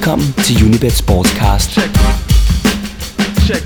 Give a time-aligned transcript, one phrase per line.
[0.00, 1.70] Velkommen til Unibet Sportscast.
[1.70, 1.90] Check.
[3.46, 3.64] Check.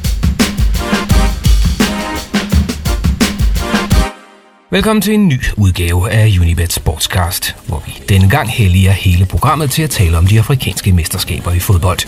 [4.71, 9.71] Velkommen til en ny udgave af Unibet Sportscast, hvor vi denne gang helliger hele programmet
[9.71, 11.99] til at tale om de afrikanske mesterskaber i fodbold.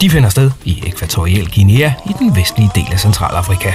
[0.00, 3.72] De finder sted i Ekvatorial Guinea i den vestlige del af Centralafrika.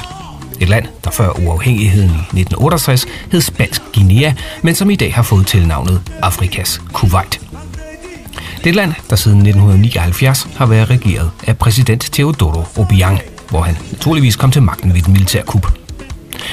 [0.61, 5.23] Et land, der før uafhængigheden i 1968 hed Spansk Guinea, men som i dag har
[5.23, 7.44] fået tilnavnet Afrikas Kuwait.
[8.65, 13.19] Det land, der siden 1979 har været regeret af præsident Teodoro Obiang,
[13.49, 15.67] hvor han naturligvis kom til magten ved et militærkup.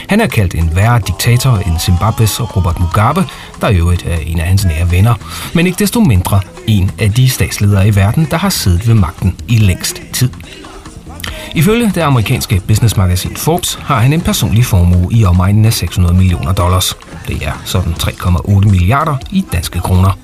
[0.09, 3.25] Han er kaldt en værre diktator end Zimbabwes Robert Mugabe,
[3.61, 5.15] der i øvrigt er en af hans nære venner,
[5.55, 9.37] men ikke desto mindre en af de statsledere i verden, der har siddet ved magten
[9.49, 10.31] i længst tid.
[11.55, 16.53] Ifølge det amerikanske businessmagasin Forbes har han en personlig formue i omegnen af 600 millioner
[16.53, 16.97] dollars.
[17.29, 20.19] Det er sådan 3,8 milliarder i danske kroner.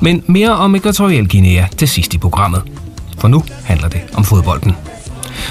[0.00, 2.62] Men mere om Equatorial Guinea til sidst i programmet.
[3.18, 4.76] For nu handler det om fodbolden.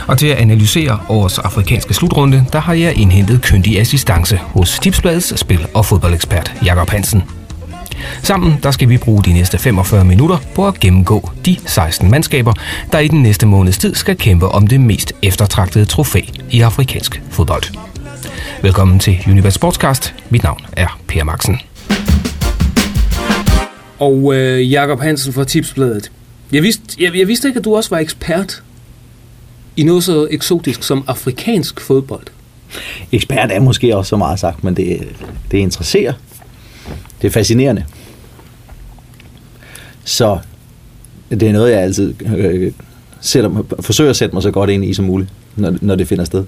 [0.08, 5.40] Og til at analysere årets afrikanske slutrunde, der har jeg indhentet kyndig assistance hos Tipsbladets
[5.40, 7.24] spil- og fodboldekspert Jakob Hansen.
[8.24, 12.54] Sammen der skal vi bruge de næste 45 minutter på at gennemgå de 16 mandskaber,
[12.92, 17.22] der i den næste måneds tid skal kæmpe om det mest eftertragtede trofæ i afrikansk
[17.30, 17.64] fodbold.
[18.62, 20.16] Velkommen til Univers Sportscast.
[20.30, 21.60] Mit navn er Per Maxen.
[24.06, 26.12] Og øh, Jakob Hansen fra Tipsbladet.
[26.52, 28.64] Jeg vidste, jeg, jeg vidste ikke, at du også var ekspert
[29.76, 32.28] i noget så eksotisk som afrikansk fodbold.
[33.12, 35.08] Ekspert er måske også så meget sagt, men det,
[35.52, 36.14] det interesserer.
[37.22, 37.86] Det er fascinerende.
[40.04, 40.40] Så
[41.30, 42.72] det er noget, jeg altid øh,
[43.22, 46.26] sætter, forsøger at sætte mig så godt ind i som muligt, når, når det finder
[46.26, 46.46] sted.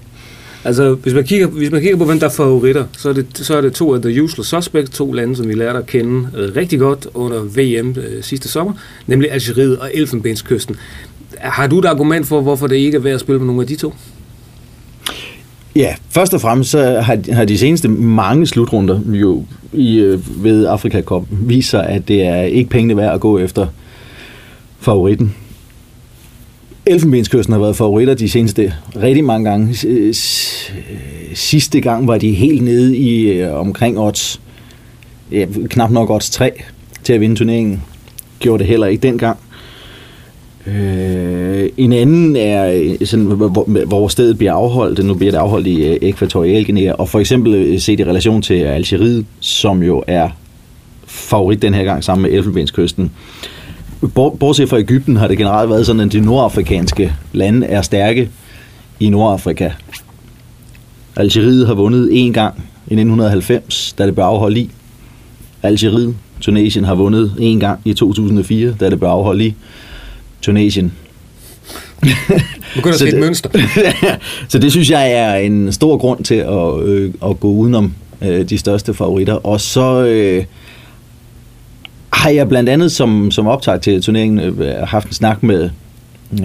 [0.68, 3.26] Altså, hvis man, kigger, hvis man kigger på, hvem der er favoritter, så er, det,
[3.34, 6.28] så er det to af The Usual Suspects, to lande, som vi lærte at kende
[6.36, 8.72] øh, rigtig godt under VM øh, sidste sommer,
[9.06, 10.76] nemlig Algeriet og Elfenbenskysten.
[11.38, 13.68] Har du et argument for, hvorfor det ikke er værd at spille med nogle af
[13.68, 13.94] de to?
[15.76, 20.66] Ja, først og fremmest så har, har de seneste mange slutrunder jo i, øh, ved
[20.66, 23.66] Afrika Cup vist sig, at det er ikke pengene værd at gå efter
[24.80, 25.34] favoritten.
[26.88, 29.74] Elfenbenskysten har været favoritter de seneste rigtig mange gange.
[31.34, 34.40] Sidste gang var de helt nede i øh, omkring odds,
[35.32, 36.62] ja, knap nok odds 3
[37.04, 37.82] til at vinde turneringen.
[38.38, 39.38] Gjorde det heller ikke dengang.
[40.66, 45.04] Øh, en anden er, øh, sådan, hvor, hvor stedet bliver afholdt.
[45.04, 48.54] Nu bliver det afholdt i øh, Ekvatorial Guinea, og for eksempel set i relation til
[48.54, 50.28] Algeriet, som jo er
[51.06, 53.10] favorit den her gang sammen med Elfenbenskysten.
[54.14, 58.30] Bortset fra Ægypten har det generelt været sådan, at de nordafrikanske lande er stærke
[59.00, 59.70] i Nordafrika.
[61.16, 62.54] Algeriet har vundet én gang
[62.86, 64.70] i 1990, da det blev afholdt i.
[65.62, 69.54] Algeriet, Tunesien har vundet én gang i 2004, da det blev afholdt i.
[70.42, 70.92] Tunesien.
[72.76, 73.50] Nu kan du se et mønster.
[74.48, 78.48] så det synes jeg er en stor grund til at, øh, at gå udenom øh,
[78.48, 79.34] de største favoritter.
[79.34, 80.44] Og så øh,
[82.18, 85.70] har jeg blandt andet som, som optag til turneringen øh, haft en snak med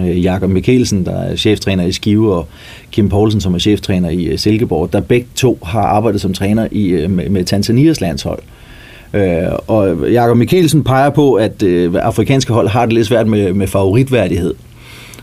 [0.00, 2.48] øh, Jakob Mikkelsen, der er cheftræner i Skive, og
[2.92, 6.68] Kim Poulsen, som er cheftræner i øh, Silkeborg, der begge to har arbejdet som træner
[6.70, 8.38] i, øh, med, med Tanzanias landshold.
[9.14, 13.52] Øh, og Jakob Mikkelsen peger på, at øh, afrikanske hold har det lidt svært med,
[13.52, 14.54] med favoritværdighed.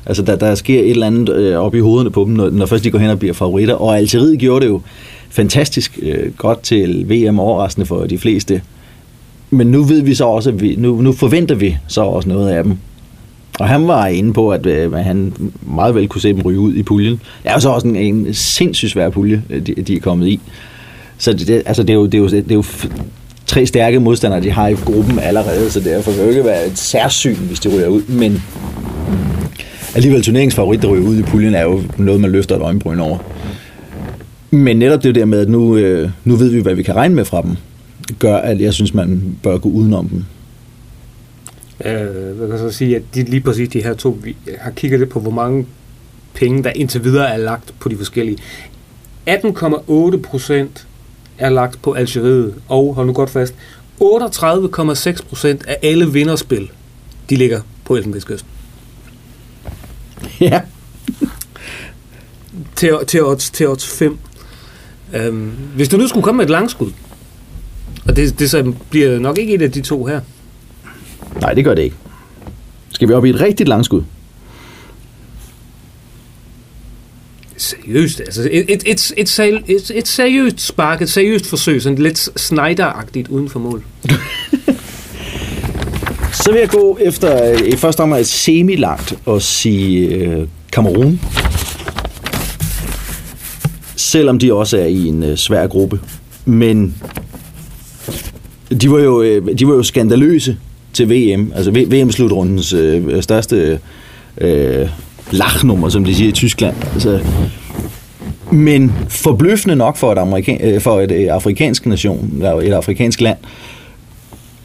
[0.06, 2.66] Altså, der, der sker et eller andet øh, op i hovederne på dem, når, når
[2.66, 3.74] først de går hen og bliver favoritter.
[3.74, 4.82] Og Algeriet gjorde det jo
[5.30, 8.62] fantastisk øh, godt til VM overraskende for de fleste.
[9.52, 12.50] Men nu ved vi så også, at vi, nu, nu forventer vi så også noget
[12.50, 12.78] af dem.
[13.60, 16.60] Og han var inde på, at, øh, at han meget vel kunne se dem ryge
[16.60, 17.14] ud i puljen.
[17.14, 20.28] Det er jo så også en, en sindssygt svær pulje, øh, de, de er kommet
[20.28, 20.40] i.
[21.18, 22.64] Så det, altså, det, er jo, det, er jo, det er jo
[23.46, 26.78] tre stærke modstandere, de har i gruppen allerede, så derfor vil det ikke være et
[26.78, 28.44] særsyn, hvis de ryger ud, men
[29.96, 33.18] alligevel turneringsfavorit, der ryger ud i puljen, er jo noget, man løfter et øjenbryn over.
[34.52, 37.16] Men netop det der med, at nu, øh, nu ved vi, hvad vi kan regne
[37.16, 37.56] med fra dem,
[38.20, 40.26] gør, at jeg synes, man bør gå udenom dem.
[41.86, 45.00] Øh, jeg kan så sige, at de, lige præcis de her to, vi har kigget
[45.00, 45.66] lidt på, hvor mange
[46.34, 48.38] penge, der indtil videre er lagt på de forskellige.
[49.30, 50.88] 18,8 procent
[51.38, 53.56] er lagt på Algeriet, og hold nu godt fast,
[54.02, 56.72] 38,6 procent af alle vinderspil,
[57.30, 58.50] de ligger på Elfenbenskysten.
[60.40, 60.62] Ja.
[62.76, 64.18] til, til, odds, til odds 5.
[65.14, 66.92] Øhm, hvis du nu skulle komme med et langskud,
[68.08, 70.22] og det, det så bliver nok ikke et af de to her.
[71.42, 71.96] Nej, det gør det ikke.
[72.90, 74.04] Skal vi op i et rigtigt langskud?
[77.62, 82.30] seriøst, altså et, et, et, et, et, et seriøst spark, et seriøst forsøg, sådan lidt
[82.40, 83.84] Snyder-agtigt uden for mål.
[86.44, 91.20] Så vil jeg gå efter øh, i første omgang et semi-langt og sige øh, Kamerun.
[93.96, 96.00] Selvom de også er i en øh, svær gruppe.
[96.46, 96.96] Men
[98.82, 100.58] de var jo, øh, de var jo skandaløse
[100.94, 101.52] til VM.
[101.56, 103.80] Altså VM-slutrundens øh, største
[104.38, 104.90] øh,
[105.32, 106.76] lachnummer, som de siger i Tyskland.
[106.94, 107.20] Altså,
[108.52, 113.22] men forbløffende nok for et, amerika- øh, for et øh, afrikansk nation, eller et afrikansk
[113.22, 113.38] land,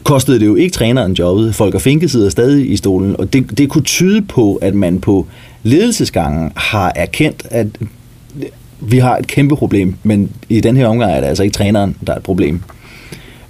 [0.03, 1.55] kostede det jo ikke træneren jobbet.
[1.55, 5.27] Folker Finke sidder stadig i stolen, og det, det kunne tyde på, at man på
[5.63, 7.67] ledelsesgangen har erkendt, at
[8.79, 11.95] vi har et kæmpe problem, men i den her omgang er det altså ikke træneren,
[12.07, 12.61] der er et problem.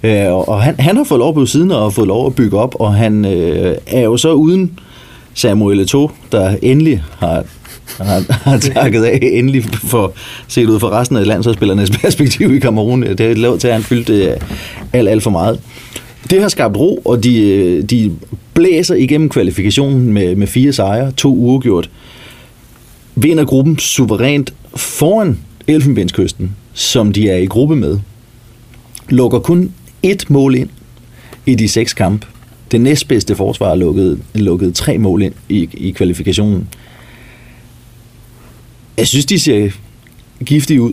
[0.02, 2.74] Øh, og han, han har fået lov på siden og fået lov at bygge op,
[2.78, 4.78] og han øh, er jo så uden
[5.34, 7.44] Samuel Eto'o, der endelig har,
[8.00, 10.12] har, har takket af, endelig for
[10.48, 13.02] set ud fra resten af landsholdsspillernes perspektiv i Kamerun.
[13.02, 14.36] Det er lov til, at han fyldte øh,
[14.92, 15.60] alt, alt for meget.
[16.30, 18.12] Det har skabt ro, og de, øh, de
[18.54, 21.90] blæser igennem kvalifikationen med, med fire sejre, to uafgjort.
[23.14, 27.98] Vinder gruppen suverænt foran Elfenbenskysten, som de er i gruppe med.
[29.08, 29.72] Lukker kun
[30.06, 30.68] ét mål ind
[31.46, 32.26] i de seks kampe.
[32.70, 36.68] Det næstbedste forsvar lukkede, lukkede tre mål ind i, i kvalifikationen.
[38.98, 39.70] Jeg synes, de ser
[40.44, 40.92] giftige ud.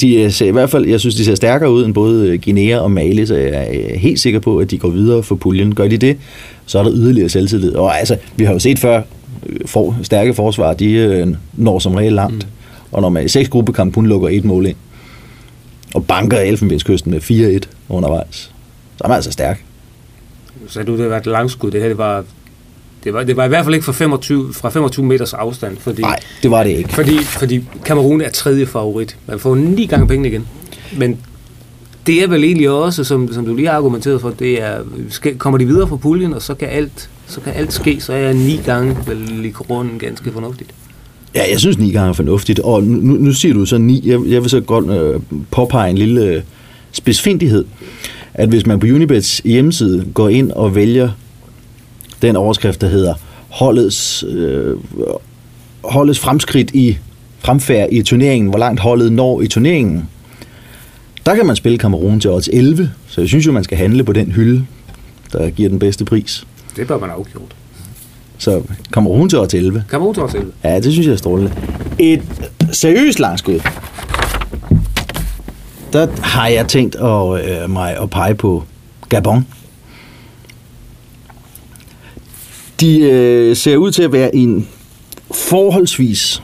[0.00, 2.90] De ser i hvert fald, jeg synes, de ser stærkere ud end både Guinea og
[2.90, 5.74] Mali, så jeg er helt sikker på, at de går videre for puljen.
[5.74, 6.16] Gør de det,
[6.66, 7.74] så er der yderligere selvtillid.
[7.74, 9.02] Og altså, vi har jo set før,
[9.66, 11.26] for, stærke forsvar, de øh,
[11.56, 12.34] når som regel langt.
[12.34, 12.50] Mm.
[12.92, 14.76] Og når man i seks gruppekamp kun lukker et mål ind,
[15.94, 17.20] og banker Elfenbenskysten med
[17.64, 18.36] 4-1 undervejs,
[18.96, 19.64] så er man altså stærk.
[20.68, 21.70] Så du, det var et langskud.
[21.70, 22.24] Det her, det var,
[23.04, 25.76] det var, det var i hvert fald ikke fra 25, fra 25 meters afstand.
[25.76, 26.92] Fordi, Nej, det var det ikke.
[26.92, 29.16] Fordi, fordi Kamerun er tredje favorit.
[29.26, 30.46] Man får ni gange penge igen.
[30.96, 31.18] Men
[32.06, 34.78] det er vel egentlig også, som, som du lige har argumenteret for, det er,
[35.10, 38.12] skal, kommer de videre fra puljen, og så kan alt, så kan alt ske, så
[38.12, 40.70] er ni gange vel i grunden ganske fornuftigt.
[41.34, 44.02] Ja, jeg synes ni gange er fornuftigt, og nu, nu siger du så ni.
[44.08, 45.20] Jeg, jeg vil så godt øh,
[45.50, 46.42] påpege en lille øh,
[46.92, 47.64] spidsfindighed,
[48.34, 51.10] at hvis man på Unibets hjemmeside går ind og vælger
[52.22, 53.14] den overskrift, der hedder
[53.48, 54.76] holdets, øh,
[55.84, 56.98] holdets fremskridt i
[57.38, 60.08] fremfærd i turneringen, hvor langt holdet når i turneringen,
[61.26, 64.04] der kan man spille Kamerun til odds 11, så jeg synes jo, man skal handle
[64.04, 64.64] på den hylde,
[65.32, 66.46] der giver den bedste pris.
[66.76, 67.57] Det bør man have afgjort.
[68.38, 68.62] Så
[68.92, 69.84] Kamerun til odds 11.
[69.90, 70.52] Kamerun til odds 11.
[70.64, 71.52] Ja, det synes jeg er strålende.
[71.98, 72.22] Et
[72.72, 73.60] seriøst langskud.
[75.92, 78.64] Der har jeg tænkt at, øh, mig at pege på
[79.08, 79.46] Gabon.
[82.80, 84.68] De øh, ser ud til at være en
[85.30, 86.42] forholdsvis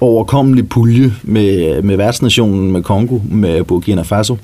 [0.00, 4.36] overkommelig pulje med, med værtsnationen, med Kongo, med Burkina Faso.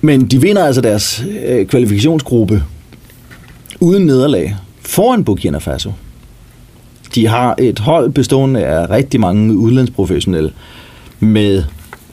[0.00, 2.62] Men de vinder altså deres øh, kvalifikationsgruppe
[3.80, 5.92] uden nederlag foran Burkina Faso.
[7.14, 10.52] De har et hold bestående af rigtig mange udlandsprofessionelle
[11.20, 11.64] med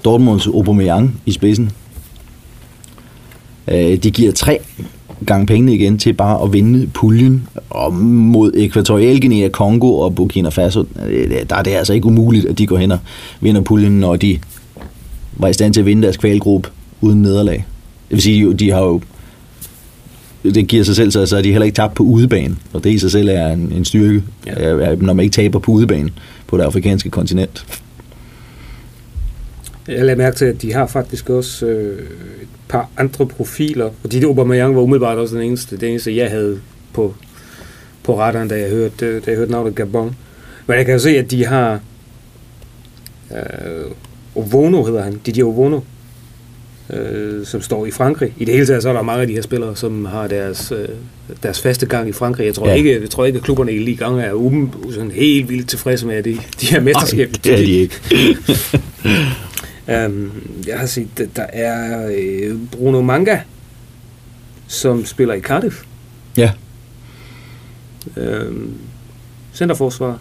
[0.06, 1.72] Dortmunds Aubameyang i spidsen.
[3.68, 4.60] Øh, de giver tre
[5.26, 10.50] gange pengene igen til bare at vinde puljen og mod Ekvatorial Guinea, Kongo og Burkina
[10.50, 10.86] Faso.
[11.06, 13.00] Øh, der er det altså ikke umuligt, at de går hen og
[13.42, 14.40] vinder puljen, når de
[15.34, 16.70] var i stand til at vinde deres kvalgruppe
[17.02, 17.66] uden nederlag.
[18.10, 19.02] Det vil sige, de har jo
[20.56, 22.90] det giver sig selv, så så er de heller ikke tabt på udebane, og det
[22.90, 24.96] i sig selv er en, en styrke, Ja.
[24.96, 26.10] når man ikke taber på udebane
[26.48, 27.66] på det afrikanske kontinent.
[29.88, 32.00] Jeg lagde mærke til, at de har faktisk også øh,
[32.42, 36.30] et par andre profiler, fordi det Aubameyang var umiddelbart også den eneste, det eneste jeg
[36.30, 36.60] havde
[36.94, 37.16] på,
[38.04, 40.16] på radaren, da jeg hørte, da jeg hørte navnet Gabon.
[40.68, 41.80] Men jeg kan jo se, at de har
[43.32, 43.92] øh,
[44.36, 45.80] Ovono hedder han, Didier Ovono,
[46.90, 48.34] øh, som står i Frankrig.
[48.38, 50.72] I det hele taget så er der mange af de her spillere, som har deres,
[50.72, 50.88] øh,
[51.44, 52.46] deres faste gang i Frankrig.
[52.46, 52.74] Jeg tror, Ja.
[52.74, 56.08] ikke, jeg tror ikke, at klubberne i Ligue 1 er um, sådan helt vildt tilfredse
[56.08, 57.32] med, at de, de her mesterskab.
[57.44, 57.96] det er de ikke.
[60.06, 60.32] Um,
[60.68, 63.40] jeg har set, at der er øh, Bruno Manga,
[64.68, 65.84] som spiller i Cardiff.
[66.38, 66.52] Ja.
[68.18, 68.74] Um,
[69.54, 70.20] centerforsvar.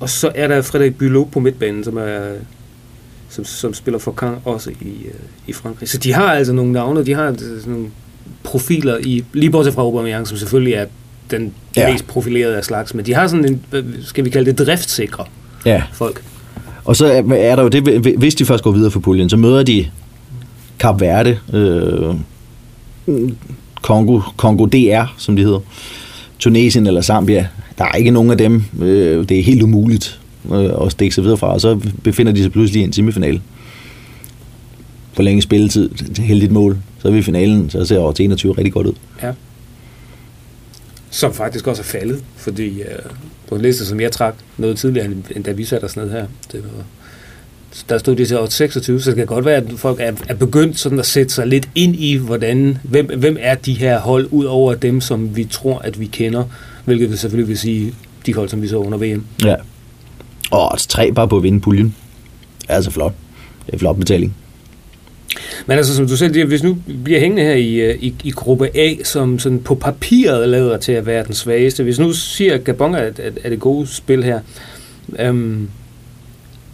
[0.00, 2.32] Og så er der Frederik Bylot på midtbanen, som er
[3.28, 5.12] som, som spiller for Caen også i, øh,
[5.46, 5.88] i Frankrig.
[5.88, 7.88] Så de har altså nogle navne, de har altså sådan nogle
[8.42, 10.86] profiler i, lige bortset fra Aubameyang, som selvfølgelig er
[11.30, 11.92] den Ja.
[11.92, 15.24] mest profilerede af slags, men de har sådan en, hvad skal vi kalde det, driftsikre
[15.64, 15.82] ja.
[15.92, 16.22] folk.
[16.84, 17.82] Og så er, er der jo det,
[18.18, 19.86] hvis de først går videre for puljen, så møder de
[20.78, 22.14] Kap Verde, øh,
[23.82, 25.60] Kongo, Kongo DR, som de hedder,
[26.38, 27.48] Tunesien eller Zambia.
[27.78, 28.64] Der er ikke nogen af dem.
[28.82, 30.17] Øh, det er helt umuligt
[30.52, 33.42] øh, at stikke sig videre fra, og så befinder de sig pludselig i en semifinale.
[35.12, 38.52] for længe spilletid, heldigt mål, så er vi i finalen, så ser over til 21
[38.52, 38.92] rigtig godt ud.
[39.22, 39.32] Ja.
[41.10, 43.10] Som faktisk også er faldet, fordi uh,
[43.48, 46.26] på en liste, som jeg trak noget tidligere, end, da vi satte os ned her,
[46.52, 46.84] det var,
[47.88, 50.34] der stod det til år 26, så det kan godt være, at folk er, er
[50.34, 54.28] begyndt sådan at sætte sig lidt ind i, hvordan, hvem, hvem er de her hold,
[54.30, 56.44] ud over dem, som vi tror, at vi kender,
[56.84, 57.94] hvilket vil selvfølgelig vil sige
[58.26, 59.24] de hold, som vi så under VM.
[59.44, 59.54] Ja.
[60.50, 61.94] Og odds 3 bare på at vinde puljen.
[62.60, 63.12] Det er altså flot.
[63.66, 64.36] Det er flot betaling.
[65.66, 68.30] Men altså, som du selv siger, hvis nu bliver hængende her i, øh, i, i
[68.30, 72.58] gruppe A, som sådan på papiret lader til at være den svageste, hvis nu siger,
[72.58, 74.40] Gabon er, er, er det gode spil her,
[75.18, 75.68] øhm,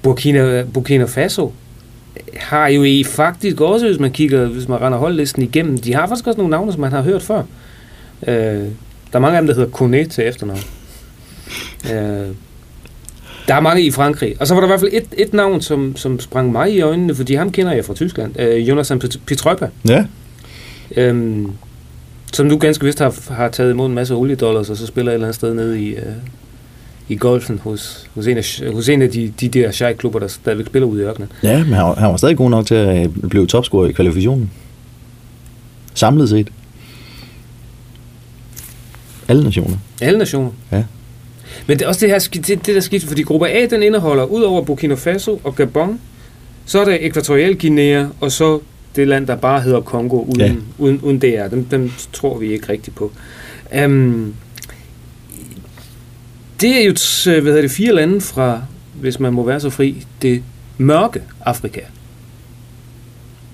[0.03, 1.53] Burkina, Burkina Faso
[2.37, 6.07] har jo i faktisk også, hvis man kigger, hvis man render holdlisten igennem, de har
[6.07, 7.43] faktisk også nogle navne, som man har hørt før.
[8.27, 8.35] Øh,
[9.13, 10.61] der er mange af dem, der hedder Kone til efternavn.
[11.93, 12.29] Øh,
[13.49, 14.35] der er mange i Frankrig.
[14.41, 16.81] Og så var der i hvert fald et, et navn, som, som sprang mig i
[16.81, 18.41] øjnene, fordi ham kender jeg fra Tyskland.
[18.41, 19.69] Øh, Jonathan Pietrøjpa.
[19.89, 20.05] Ja.
[20.97, 21.51] Øhm,
[22.33, 25.15] som nu ganske vist har, har taget imod en masse oliedollars, og så spiller et
[25.15, 26.03] eller andet sted nede i, øh,
[27.09, 30.67] i golfen hos, hos, en af, hos en af de, de der shai-klubber, der stadigvæk
[30.67, 31.33] spiller ude i ørkenen.
[31.43, 33.93] Ja, men han var, han var stadig god nok til at øh, blive topscorer i
[33.93, 34.51] kvalifikationen.
[35.95, 36.53] Samlet set.
[39.29, 39.77] Alle nationer.
[40.01, 40.51] Alle nationer.
[40.73, 40.85] Ja.
[41.67, 44.25] Men det er også det her, det, det der skifter, fordi gruppe A, den indeholder,
[44.25, 46.01] ud over Burkina Faso og Gabon,
[46.67, 48.61] så er der Ækvatorial Guinea, og så
[48.97, 50.55] det land, der bare hedder Kongo, uden, ja.
[50.79, 51.49] uden, uden DR.
[51.49, 53.13] Dem, dem tror vi ikke rigtigt på.
[53.85, 54.35] Um,
[56.61, 56.93] det er jo
[57.25, 58.63] hvad hedder det, fire lande fra,
[59.01, 60.43] hvis man må være så fri, det
[60.79, 61.81] mørke Afrika.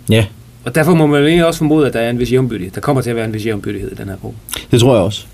[0.08, 0.26] Ja.
[0.64, 2.74] Og derfor må man egentlig også formode, at der er en vis jævnbyrdighed.
[2.74, 4.38] Der kommer til at være en vis jævnbyrdighed i den her gruppe.
[4.70, 5.26] Det tror jeg også.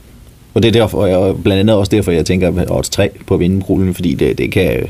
[0.57, 3.35] Og det er derfor, og blandt andet også derfor, jeg tænker på odds 3 på
[3.35, 4.87] at vinde gruppen, fordi det, det kan...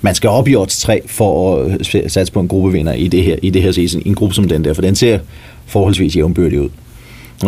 [0.00, 3.36] Man skal op i odds 3 for at satse på en gruppevinder i det her,
[3.42, 5.18] i det her season, i en gruppe som den der, for den ser
[5.66, 6.68] forholdsvis jævnbyrdig ud.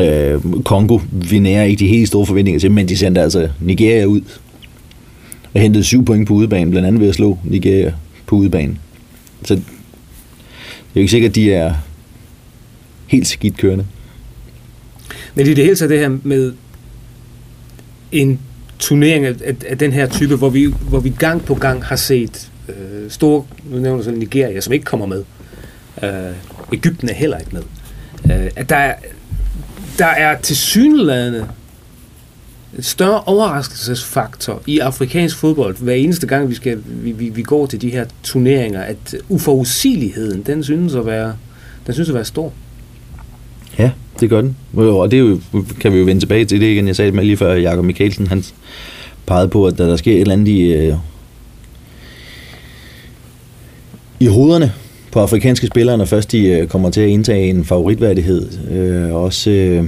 [0.03, 4.05] Øh, Kongo, vi nærer ikke de helt store forventninger til, men de sendte altså Nigeria
[4.05, 4.21] ud
[5.55, 7.93] og hentede syv point på udebanen, blandt andet ved at slå Nigeria
[8.27, 8.79] på udebanen.
[9.45, 11.75] Så det er jo ikke sikkert, at de er
[13.07, 13.87] helt skidt kørende.
[15.35, 16.53] Men i det hele taget det her med
[18.13, 18.41] en
[18.79, 21.97] turnering af, af, af den her type, hvor vi, hvor vi gang på gang har
[21.97, 25.25] set øh, store, nu nævner du sådan Nigeria, som ikke kommer med.
[26.03, 26.35] Øh,
[26.73, 27.63] Ægypten er heller ikke med.
[28.25, 28.95] Øh, at der er,
[29.99, 31.49] der er til synlædende
[32.77, 37.67] en større overraskelsesfaktor i afrikansk fodbold, hver eneste gang vi, skal, vi, vi, vi går
[37.67, 41.37] til de her turneringer, at uforudsigeligheden, den synes at være,
[41.87, 42.53] den synes at være stor.
[43.79, 43.91] Ja,
[44.23, 44.57] det gør den.
[44.77, 45.41] Og det jo,
[45.81, 46.87] kan vi jo vende tilbage til det igen.
[46.87, 48.45] Jeg sagde det med lige før, Jakob Mikkelsen, han
[49.27, 50.95] pegede på, at der, der sker et eller andet i, øh,
[54.21, 54.73] i hovederne
[55.13, 58.71] på afrikanske spillere, når først de øh, kommer til at indtage en favoritværdighed.
[58.71, 59.85] Øh, også øh,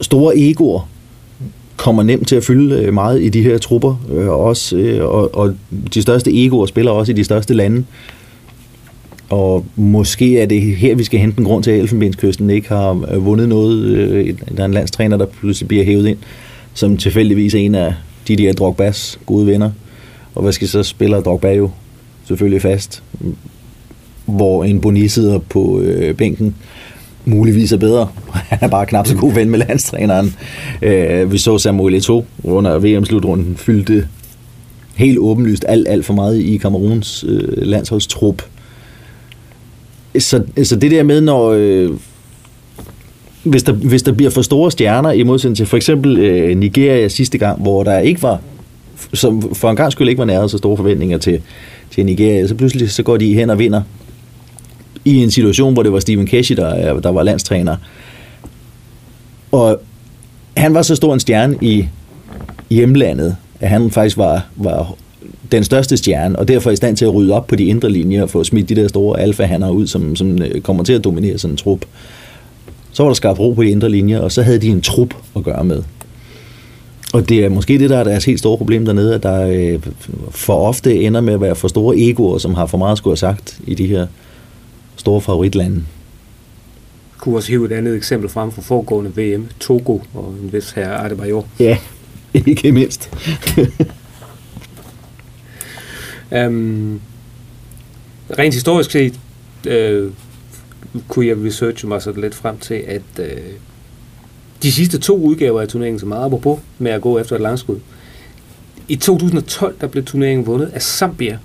[0.00, 0.88] store egoer
[1.76, 5.34] kommer nemt til at fylde øh, meget i de her trupper, øh, også, øh, og,
[5.34, 5.54] og
[5.94, 7.84] de største egoer spiller også i de største lande.
[9.30, 13.06] Og måske er det her, vi skal hente en grund til, at Elfenbenskysten ikke har
[13.12, 13.84] øh, vundet noget.
[13.84, 16.18] Øh, der er en landstræner, der pludselig bliver hævet ind,
[16.74, 17.94] som tilfældigvis er en af
[18.28, 19.70] de der Drogbas gode venner.
[20.34, 21.70] Og hvad skal så spiller Drogba jo
[22.24, 23.02] selvfølgelig fast,
[24.26, 26.54] hvor en Boni sidder på øh, bænken,
[27.24, 28.08] muligvis er bedre.
[28.32, 30.34] Han er bare knap så god ven med landstræneren.
[30.82, 34.08] Øh, vi så Samuel Eto'o under VM-slutrunden fyldte
[34.94, 38.42] helt åbenlyst alt, alt for meget i Kameruns øh, landsholdstrup.
[40.18, 41.50] Så, så det der med, når...
[41.50, 41.90] Øh,
[43.42, 47.08] hvis der, hvis der bliver for store stjerner i modsætning til for eksempel øh, Nigeria
[47.08, 48.40] sidste gang, hvor der ikke var,
[49.14, 51.42] som for en gang skulle ikke var næret så store forventninger til,
[51.90, 53.82] til Nigeria, så pludselig så går de hen og vinder
[55.04, 57.76] i en situation, hvor det var Steven Keshi, der, øh, der var landstræner.
[59.52, 59.80] Og
[60.56, 61.86] han var så stor en stjerne i
[62.70, 64.94] hjemlandet, at han faktisk var, var
[65.52, 67.90] den største stjerne, og derfor er i stand til at rydde op på de indre
[67.90, 71.04] linjer og få smidt de der store alfa ud, som, som øh, kommer til at
[71.04, 71.84] dominere sådan en trup.
[72.92, 75.14] Så var der skabt ro på de indre linjer, og så havde de en trup
[75.36, 75.82] at gøre med.
[77.12, 79.80] Og det er måske det, der er deres helt store problem dernede, at der øh,
[80.30, 83.12] for ofte ender med at være for store egoer, som har for meget at skulle
[83.12, 84.06] have sagt i de her
[84.96, 85.76] store favoritlande.
[85.76, 90.70] Jeg kunne også hive et andet eksempel frem fra foregående VM, Togo og en vis
[90.70, 91.46] herre Adebayor.
[91.60, 91.78] Ja,
[92.46, 93.10] ikke mindst.
[96.30, 97.00] Um,
[98.38, 99.20] rent historisk set
[99.66, 100.10] øh,
[101.08, 103.26] kunne jeg researche mig så lidt frem til, at øh,
[104.62, 107.78] de sidste to udgaver af turneringen, som meget på med at gå efter et langskud,
[108.88, 111.38] i 2012 der blev turneringen vundet af Zambia.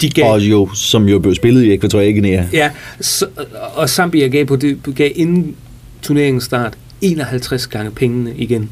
[0.00, 2.44] De gav, Og jo, som jo blev spillet i Ekvatorial Guinea.
[2.52, 2.70] ja,
[3.00, 3.26] så,
[3.74, 5.56] og Zambia gav, på det, gav inden
[6.02, 8.70] turneringens start 51 gange pengene igen.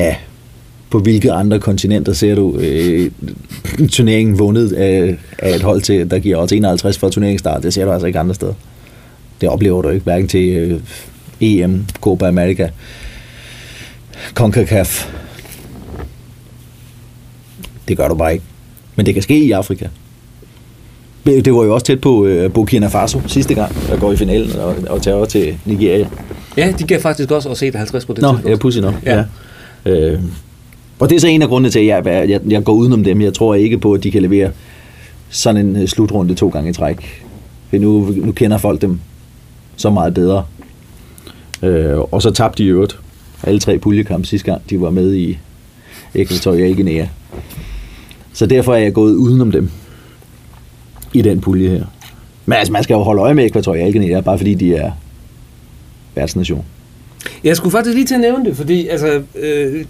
[0.00, 0.16] Ja,
[0.94, 3.10] på hvilke andre kontinenter ser du øh,
[3.90, 7.62] turneringen vundet af, af et hold til, der giver også 51 for turneringsstart?
[7.62, 8.52] Det ser du altså ikke andre steder.
[9.40, 10.80] Det oplever du ikke, hverken til øh,
[11.40, 12.68] EM, Copa America,
[14.34, 15.10] CONCACAF.
[17.88, 18.44] Det gør du bare ikke.
[18.96, 19.86] Men det kan ske i Afrika.
[21.24, 24.56] Det var jo også tæt på øh, Burkina Faso sidste gang, der går i finalen
[24.56, 26.08] og, og tager over til Nigeria.
[26.56, 28.50] Ja, de gav faktisk også også 51 på det Nå, tidspunkt.
[28.50, 28.94] ja, pudsigt nok.
[29.06, 29.24] Ja.
[29.84, 29.90] Ja.
[29.90, 30.20] Øh,
[30.98, 33.20] og det er så en af grundene til, at jeg, jeg, jeg går udenom dem.
[33.20, 34.50] Jeg tror ikke på, at de kan levere
[35.28, 37.24] sådan en øh, slutrunde to gange i træk.
[37.70, 39.00] For nu, nu kender folk dem
[39.76, 40.44] så meget bedre.
[41.62, 42.98] Øh, og så tabte de i øvrigt
[43.42, 45.38] alle tre puljekampe sidste gang, de var med i
[46.14, 47.06] Ekvatorial Guinea.
[48.32, 49.70] Så derfor er jeg gået udenom dem
[51.12, 51.84] i den pulje her.
[52.46, 54.92] Men altså, man skal jo holde øje med Ekvatorial Guinea, bare fordi de er
[56.14, 56.64] værtsnation.
[57.44, 59.84] Jeg skulle faktisk lige til at nævne det, fordi altså, øh,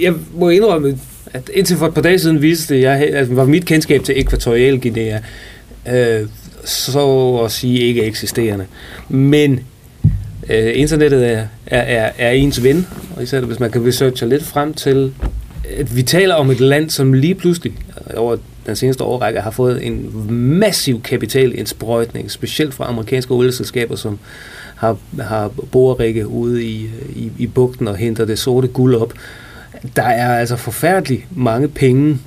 [0.00, 0.98] jeg må indrømme,
[1.32, 4.20] at indtil for et par dage siden viste det, jeg, altså, var mit kendskab til
[4.20, 5.18] Ekvatorial Guinea,
[5.92, 6.26] øh,
[6.64, 8.66] så at sige ikke eksisterende.
[9.08, 9.60] Men
[10.50, 14.42] øh, internettet er, er, er, er ens ven, og især hvis man kan researche lidt
[14.42, 15.12] frem til,
[15.76, 17.72] at vi taler om et land, som lige pludselig
[18.16, 20.10] over den seneste årrække har fået en
[20.58, 24.18] massiv kapitalindsprøjtning, specielt fra amerikanske olieselskaber, som
[24.76, 29.12] har, har borerikke ude i, øh, i, i bugten og henter det sorte guld op.
[29.96, 32.18] Der er altså forfærdeligt mange penge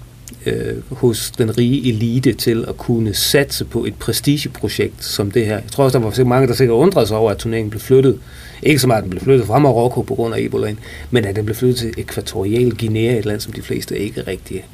[0.46, 5.54] øh, hos den rige elite til at kunne satse på et prestigeprojekt som det her.
[5.54, 8.20] Jeg tror også, der var mange, der sikkert undrede sig over, at turneringen blev flyttet.
[8.64, 10.80] Ikke så meget, at den blev flyttet fra Marokko på grund af Ebolaen,
[11.12, 14.66] men at den blev flyttet til Ekvatorial Guinea, et land, som de fleste ikke rigtig,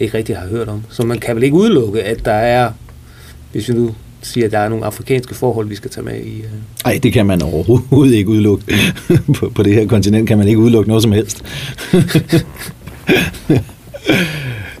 [0.00, 0.84] ikke rigtig har hørt om.
[0.90, 2.72] Så man kan vel ikke udelukke, at der er,
[3.52, 6.38] hvis vi nu siger, at der er nogle afrikanske forhold, vi skal tage med i...
[6.38, 6.44] Øh,
[6.84, 8.64] Nej, det kan man overhovedet ikke udelukke.
[9.38, 11.44] på, på det her kontinent kan man ikke udelukke noget som helst.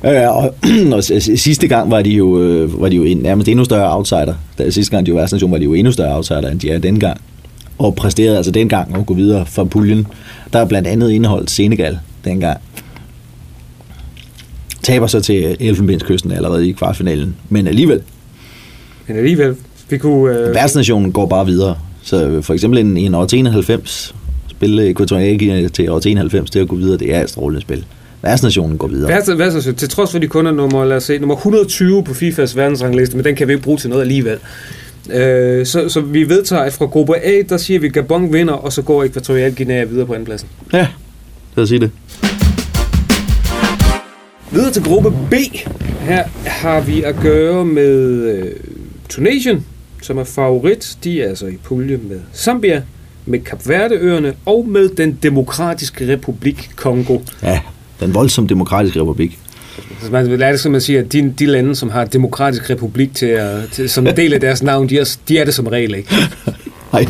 [0.04, 0.54] Ja, og,
[0.92, 4.34] og sidste gang var de jo, øh, var de jo en, nærmest endnu større outsider.
[4.58, 6.78] Da sidste gang de var værtsnation, var de jo endnu større outsider, end de er
[6.78, 7.20] dengang.
[7.78, 10.06] Og præsterede altså dengang at gå videre fra puljen.
[10.52, 12.58] Der er blandt andet indeholdt Senegal dengang.
[14.82, 17.36] Taber så til Elfenbenskysten allerede i kvartfinalen.
[17.48, 18.02] Men alligevel,
[19.08, 19.56] men alligevel,
[19.90, 20.38] vi kunne...
[20.38, 21.78] Øh, værtsnationen går bare videre.
[22.02, 24.14] Så for eksempel en, en år 91,
[24.48, 27.84] spille Ekvatorial til år 91, det at gå videre, det er et strålende spil.
[28.22, 29.08] Værtsnationen går videre.
[29.08, 32.14] Værts, værts, til trods for, de kun er nummer, lad os se, nummer 120 på
[32.14, 34.38] FIFAs verdensrangliste, men den kan vi ikke bruge til noget alligevel.
[35.10, 38.72] Øh, så, så vi vedtager, at fra gruppe A, der siger vi, Gabon vinder, og
[38.72, 40.48] så går Ekvatorial Guinea videre på andenpladsen.
[40.72, 40.86] Ja,
[41.56, 41.90] lad os sige det.
[44.50, 45.34] Videre til gruppe B.
[46.00, 47.94] Her har vi at gøre med
[48.34, 48.52] øh,
[49.08, 49.66] Tunesien,
[50.02, 50.98] som er favorit.
[51.04, 52.82] De er altså i pulje med Zambia,
[53.26, 57.18] med Kap Verdeøerne og med den demokratiske republik Kongo.
[57.42, 57.60] Ja,
[58.00, 59.38] den voldsomme demokratiske republik.
[59.90, 63.14] Altså, man vil det, som man siger, at de, de lande, som har demokratisk republik
[63.14, 65.66] til, at, til, som en del af deres navn, de er, de er det som
[65.66, 66.14] regel ikke.
[66.92, 67.06] Nej.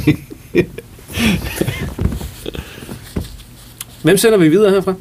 [4.02, 4.94] Hvem sender vi videre herfra?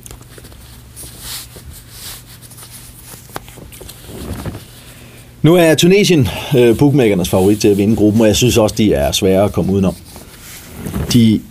[5.47, 8.93] Nu er Tunesien øh, bookmakernes favorit til at vinde gruppen, og jeg synes også, de
[8.93, 9.95] er svære at komme udenom.
[11.13, 11.41] De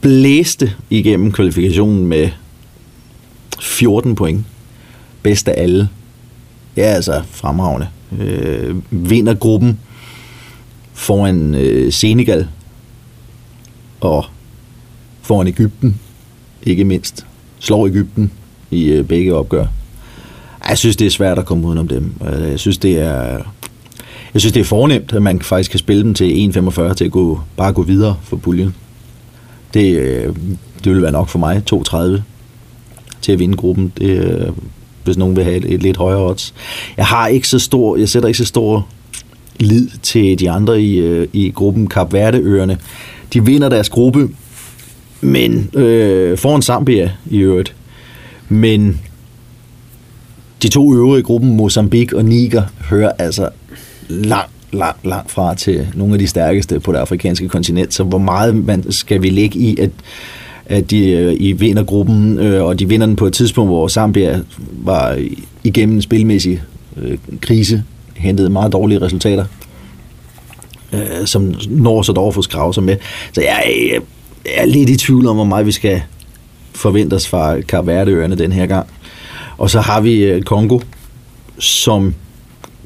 [0.00, 2.28] blæste igennem kvalifikationen med
[3.60, 4.44] 14 point.
[5.22, 5.88] Bedst af alle.
[6.76, 7.88] Ja, altså fremragende.
[8.20, 9.78] Øh, vinder gruppen
[10.92, 12.48] foran øh, Senegal
[14.00, 14.24] og
[15.22, 16.00] foran Ægypten,
[16.62, 17.26] ikke mindst.
[17.58, 18.32] Slår Ægypten
[18.70, 19.66] i øh, begge opgør.
[20.68, 22.12] Jeg synes, det er svært at komme udenom dem.
[22.26, 23.38] Øh, jeg synes, det er,
[24.34, 27.10] jeg synes, det er fornemt, at man faktisk kan spille dem til 1,45 til at
[27.10, 28.74] gå, bare gå videre for puljen.
[29.74, 30.34] Det, øh,
[30.84, 31.62] det vil være nok for mig.
[31.72, 32.22] 2,30
[33.22, 33.92] til at vinde gruppen.
[33.98, 34.48] Det, øh,
[35.04, 36.54] hvis nogen vil have et, et lidt højere odds.
[36.96, 38.86] Jeg har ikke så stor, jeg sætter ikke så stor
[39.60, 42.78] lid til de andre i, i gruppen Kap Verdeøerne.
[43.32, 44.28] De vinder deres gruppe,
[45.20, 47.74] men øh, foran Zambia i øvrigt.
[48.48, 49.00] Men
[50.62, 53.48] de to øvrige i gruppen, Mozambique og Niger, hører altså
[54.08, 57.94] langt, langt, langt fra til nogle af de stærkeste på det afrikanske kontinent.
[57.94, 59.90] Så hvor meget man skal vi lægge i, at,
[60.66, 63.88] at de øh, i vinder gruppen, øh, og de vinder den på et tidspunkt, hvor
[63.88, 64.40] Zambia
[64.72, 65.18] var
[65.64, 66.62] igennem en spilmæssig
[66.96, 67.84] øh, krise,
[68.16, 69.44] hentede meget dårlige resultater,
[70.92, 72.96] øh, som når så dog for skrave sig med.
[73.32, 74.00] Så jeg, jeg,
[74.56, 76.02] er lidt i tvivl om, hvor meget vi skal
[76.74, 78.86] forvente os fra Carverdeøerne den her gang.
[79.62, 80.78] Og så har vi øh, Kongo,
[81.58, 82.14] som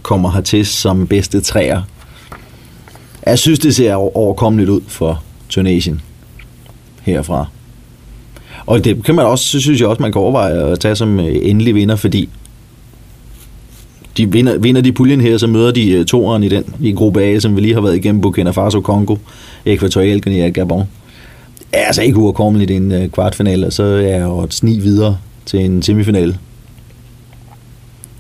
[0.03, 1.83] kommer hertil som bedste træer.
[3.27, 6.01] Jeg synes, det ser overkommeligt ud for Tunesien
[7.03, 7.47] herfra.
[8.67, 11.37] Og det kan man også, synes jeg også, man kan overveje at tage som øh,
[11.43, 12.29] endelig vinder, fordi
[14.17, 17.23] de vinder, vinder de puljen her, så møder de øh, toeren i den i gruppe
[17.23, 19.17] A, som vi lige har været igennem, Burkina Faso, Kongo,
[19.67, 20.85] Equatorial Guinea, Gabon.
[21.73, 25.19] Er altså ikke uoverkommeligt i en kvartfinale, og så er jeg jo et sni videre
[25.47, 26.39] til en semifinale.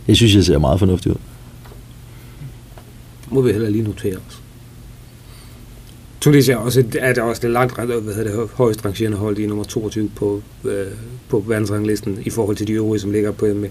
[0.06, 1.20] Det synes jeg ser meget fornuftigt ud.
[3.30, 4.42] Må vi heller lige notere os.
[6.20, 9.46] Tunisia er også, er det også det langt hvad hedder det, højst rangerende hold, i
[9.46, 10.86] nummer 22 på, øh,
[11.28, 13.68] på verdensranglisten i forhold til de øvrige, som ligger på øh, med,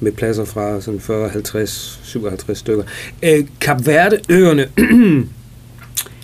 [0.00, 2.84] med pladser fra sådan 40, 50, 57 stykker.
[3.22, 4.68] Øh, Kap Verde, øerne,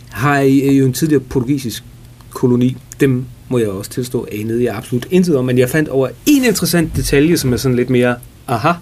[0.08, 1.84] har øh, jo en tidligere portugisisk
[2.30, 2.76] koloni.
[3.00, 6.44] Dem må jeg også tilstå, anede jeg absolut intet om, men jeg fandt over en
[6.44, 8.16] interessant detalje, som er sådan lidt mere
[8.48, 8.72] aha.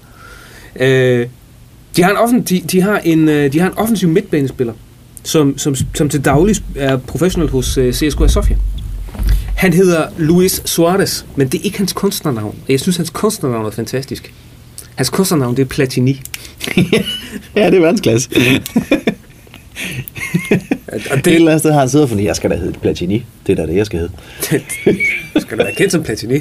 [0.77, 1.27] Øh,
[1.97, 4.73] de, har en offen, de, de, har en, øh, de har en offensiv midtbanespiller,
[5.23, 8.57] som, som, som til daglig er professionel hos øh, CSKA Sofia.
[9.57, 12.57] Han hedder Luis Suarez, men det er ikke hans kunstnernavn.
[12.69, 14.33] Jeg synes, hans kunstnernavn er fantastisk.
[14.95, 16.21] Hans kunstnernavn, det er Platini.
[17.57, 18.31] ja, det er verdensklasse.
[21.11, 21.27] og det...
[21.27, 23.25] Et eller andet sted har han siddet for, jeg skal da hedde Platini.
[23.47, 24.13] Det er da det, jeg skal hedde.
[25.41, 26.41] skal du være kendt som Platini?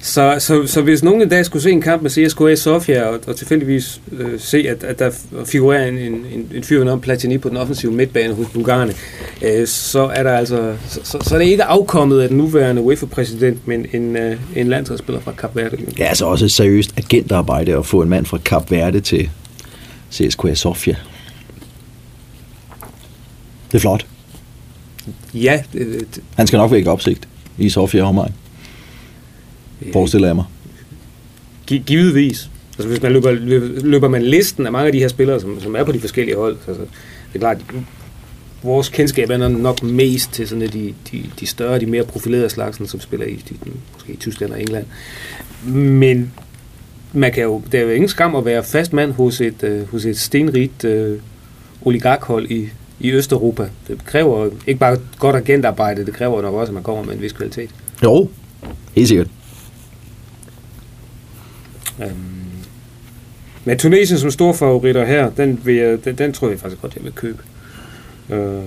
[0.00, 3.20] Så, så, så hvis nogen en dag skulle se en kamp med CSKA Sofia, og,
[3.26, 5.10] og tilfældigvis øh, se, at, at der
[5.46, 8.94] figurerer en, en, en fyr om Platini på den offensive midtbane hos Bulgarerne,
[9.42, 12.82] øh, så er der altså så, så, så er det ikke afkommet af den nuværende
[12.82, 15.76] UEFA-præsident, men en, øh, en landsholdsspiller fra Kap Verde.
[15.98, 19.30] Ja, altså også et seriøst agentarbejde at få en mand fra Kap Verde til
[20.12, 20.96] CSKA Sofia.
[23.72, 24.06] Det er flot.
[25.34, 25.62] Ja.
[25.72, 26.22] Det, det.
[26.36, 28.34] Han skal nok vække opsigt i Sofia omegn.
[29.92, 30.44] Forestiller jeg mig.
[31.66, 32.50] Givetvis.
[32.78, 33.30] Altså hvis man løber,
[33.84, 36.36] løber man listen af mange af de her spillere, som, som er på de forskellige
[36.36, 37.58] hold, altså, det er klart,
[38.62, 42.86] vores kendskab er nok mest til sådan de, de, de større, de mere profilerede slagsen,
[42.86, 43.54] som spiller i, de,
[43.94, 44.84] måske i Tyskland og England.
[45.74, 46.32] Men
[47.12, 49.90] man kan jo, det er jo ingen skam at være fast mand hos et, uh,
[49.90, 51.18] hos et stenrigt uh,
[51.82, 52.68] oligarkhold i,
[53.00, 53.68] i Østeuropa.
[53.88, 57.20] Det kræver ikke bare godt agentarbejde, det kræver nok også, at man kommer med en
[57.20, 57.70] vis kvalitet.
[58.04, 58.28] Jo,
[58.94, 59.28] helt sikkert.
[62.02, 62.38] Øhm,
[63.64, 66.96] men Tunesien som store favoritter her, den, vil jeg, den, den tror jeg faktisk godt,
[66.96, 67.42] jeg vil købe.
[68.30, 68.62] Øh,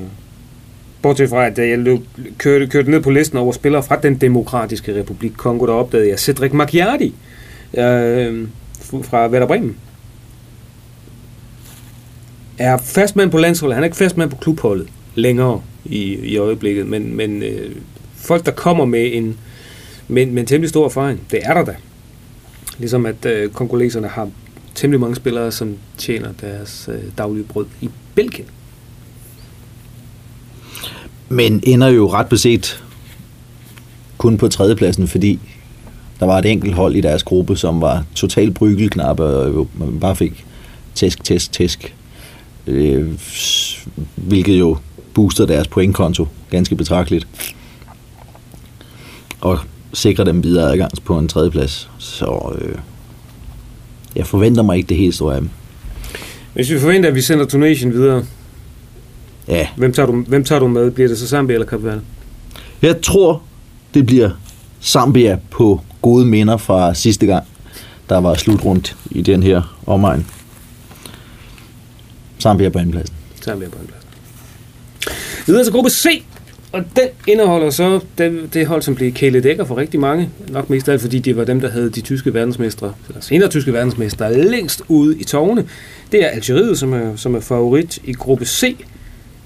[1.02, 2.00] bortset fra, at jeg løb,
[2.38, 6.20] kørte, kørte ned på listen over spillere fra den demokratiske republik Kongo, der opdagede jeg
[6.20, 7.14] Cedric Macchiardi
[7.74, 8.48] øh,
[9.04, 9.76] fra Werder Bremen.
[12.58, 17.16] Er fastmand på landsholdet, han er ikke fastmand på klubholdet længere i, i øjeblikket, men,
[17.16, 17.76] men øh,
[18.16, 19.38] folk, der kommer med en,
[20.08, 21.76] med, med en temmelig stor erfaring, det er der da.
[22.78, 24.30] Ligesom at øh, kongoleserne har
[24.76, 28.48] temmelig mange spillere, som tjener deres øh, daglige brød i Belgien.
[31.30, 32.84] Men ender jo ret beset
[34.18, 35.40] kun på tredjepladsen, fordi
[36.20, 40.16] der var et enkelt hold i deres gruppe, som var totalt brygelknappe, og man bare
[40.16, 40.46] fik
[40.96, 41.96] tæsk, tæsk, tæsk.
[42.68, 43.20] Øh,
[44.16, 44.78] hvilket jo
[45.14, 47.28] booster deres pointkonto ganske betragteligt.
[49.42, 49.60] Og
[49.94, 51.90] sikre dem videre adgang på en tredjeplads.
[51.98, 52.76] Så øh,
[54.16, 55.50] jeg forventer mig ikke det helt store af dem.
[56.54, 58.26] Hvis vi forventer, at vi sender Tunesien videre,
[59.48, 59.68] ja.
[59.78, 60.92] hvem, tager du, hvem tager du med?
[60.92, 62.02] Bliver det så Zambia eller Kap Verde?
[62.82, 63.42] Jeg tror,
[63.94, 64.30] det bliver
[64.84, 67.44] Zambia på gode minder fra sidste gang,
[68.10, 70.26] der var slut rundt i den her omegn.
[72.40, 73.16] Zambia på andenpladsen.
[73.42, 74.10] Zambia på andenpladsen.
[75.48, 76.24] Videre til gruppe C.
[76.72, 80.30] Og den indeholder så det, det hold, som blev kælet dækker for rigtig mange.
[80.50, 83.50] Nok mest af alt, fordi det var dem, der havde de tyske verdensmestre, eller senere
[83.50, 85.68] tyske verdensmestre, længst ude i tårne.
[86.12, 88.76] Det er Algeriet, som er, som er favorit i gruppe C,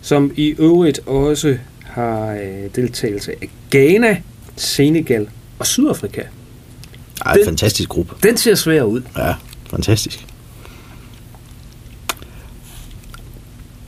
[0.01, 4.17] som i øvrigt også har øh, deltagelse af Ghana,
[4.55, 5.27] Senegal
[5.59, 6.21] og Sydafrika.
[7.25, 8.15] Ej, den, fantastisk gruppe.
[8.23, 9.01] Den ser svær ud.
[9.17, 9.33] Ja,
[9.69, 10.25] fantastisk.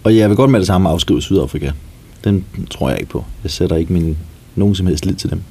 [0.04, 1.72] Og jeg vil godt med det samme afskrive Sydafrika
[2.28, 3.26] den tror jeg ikke på.
[3.44, 4.18] Jeg sætter ikke min,
[4.56, 5.42] nogen som helst lid til dem.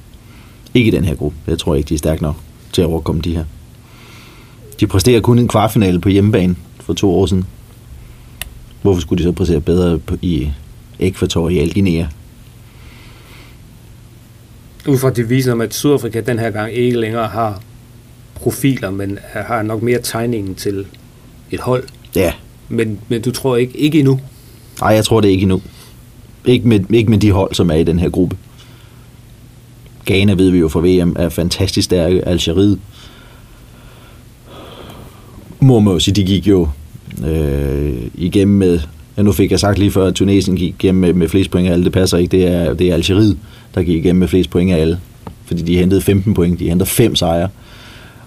[0.73, 1.37] Ikke i den her gruppe.
[1.47, 2.35] Jeg tror ikke, de er stærke nok
[2.71, 3.43] til at overkomme de her.
[4.79, 7.45] De præsterer kun en kvartfinale på hjemmebane for to år siden.
[8.81, 10.51] Hvorfor skulle de så præstere bedre på, i
[10.99, 12.05] Ekvatorial Guinea?
[14.87, 17.61] Ud fra det viser om, at Sydafrika den her gang ikke længere har
[18.35, 20.85] profiler, men har nok mere tegningen til
[21.51, 21.83] et hold.
[22.15, 22.33] Ja.
[22.69, 24.19] Men, men du tror ikke, ikke endnu?
[24.81, 25.61] Nej, jeg tror det ikke endnu.
[26.47, 28.37] Ikke med, ikke med de hold, som er i den her gruppe.
[30.05, 32.27] Ghana ved vi jo fra VM er fantastisk stærke.
[32.27, 32.79] Algeriet
[35.59, 36.67] må man jo sige, de gik jo
[37.25, 38.79] øh, igennem med,
[39.17, 41.67] ja, nu fik jeg sagt lige før, at Tunesien gik igennem med, med flest point
[41.67, 43.37] af alle, det passer ikke, det er, det er Algeriet,
[43.75, 44.99] der gik igennem med flest point af alle,
[45.45, 47.49] fordi de hentede 15 point, de henter fem sejre,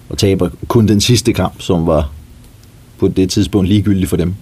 [0.09, 2.11] og taber kun den sidste kamp, som var
[2.97, 4.33] på det tidspunkt ligegyldig for dem.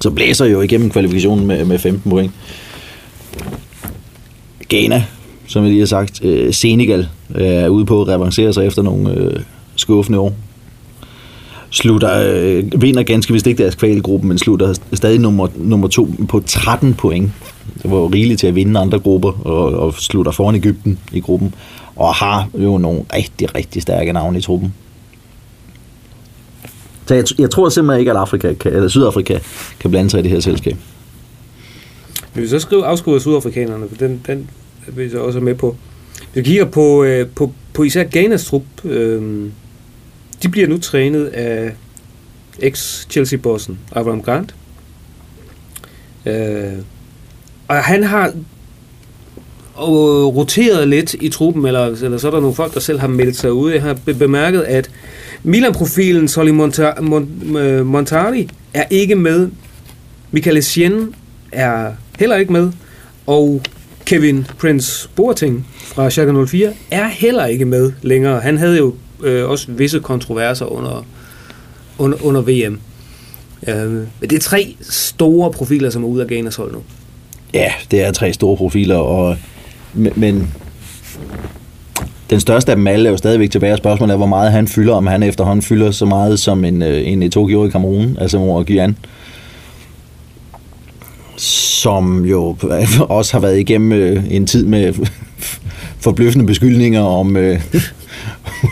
[0.00, 2.32] Så blæser jo igennem kvalifikationen med, med 15 point.
[4.70, 5.04] Ghana,
[5.46, 8.82] som jeg lige har sagt, øh, Senegal øh, er ude på at revancere sig efter
[8.82, 9.40] nogle øh,
[9.76, 10.32] skuffende år.
[11.70, 16.40] Slutter, øh, vinder ganske vist ikke deres kvalgruppe, men slutter stadig nummer, nummer to på
[16.46, 17.30] 13 point.
[17.82, 21.54] Det var rigeligt til at vinde andre grupper, og, og slutter foran Ægypten i gruppen.
[21.96, 24.74] Og har jo nogle rigtig, rigtig stærke navne i truppen.
[27.06, 29.38] Så jeg, jeg tror simpelthen ikke, at Afrika kan, eller Sydafrika
[29.80, 30.76] kan blande sig i det her selskab.
[32.34, 34.50] Men vi så skrive afskrive sydafrikanerne, for den, den
[34.86, 35.76] er vi så også med på.
[36.34, 38.62] Vi kigger på, øh, på, på især Ghanas trup.
[38.84, 39.50] Øh,
[40.42, 41.72] de bliver nu trænet af
[42.62, 44.54] ex-Chelsea-bossen Avram Grant.
[46.26, 46.72] Øh,
[47.68, 48.32] og han har
[49.74, 53.08] og roteret lidt i truppen, eller, eller så er der nogle folk, der selv har
[53.08, 53.72] meldt sig ud.
[53.72, 54.90] Jeg har bemærket, at
[55.42, 59.48] Milan-profilen Soli Monta- Mon- øh, Montari er ikke med.
[60.30, 61.14] Michael Essien
[61.52, 62.72] er heller ikke med.
[63.26, 63.62] Og
[64.10, 68.40] Kevin Prince Boateng fra Schalke 04 er heller ikke med længere.
[68.40, 71.06] Han havde jo øh, også visse kontroverser under,
[71.98, 72.80] under, under VM.
[73.68, 76.78] Øh, men det er tre store profiler, som er ude af Ghanas hold nu.
[77.54, 79.36] Ja, det er tre store profiler, og,
[79.94, 80.50] men, men
[82.30, 84.94] den største af dem alle er jo stadigvæk tilbage, spørgsmålet er, hvor meget han fylder,
[84.94, 88.38] om han efterhånden fylder så meget som en, øh, en Eto'o gjorde i Kamerun, altså
[88.38, 88.96] Mor Gyan,
[91.80, 92.56] som jo
[93.08, 94.94] også har været igennem øh, en tid med
[96.04, 97.60] forbløffende beskyldninger om, øh,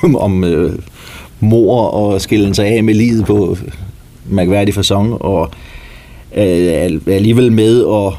[0.26, 0.78] om øh,
[1.40, 3.56] mor og skillen sig af med livet på
[4.26, 5.50] mærkværdig fasong, og
[6.36, 8.14] øh, alligevel med og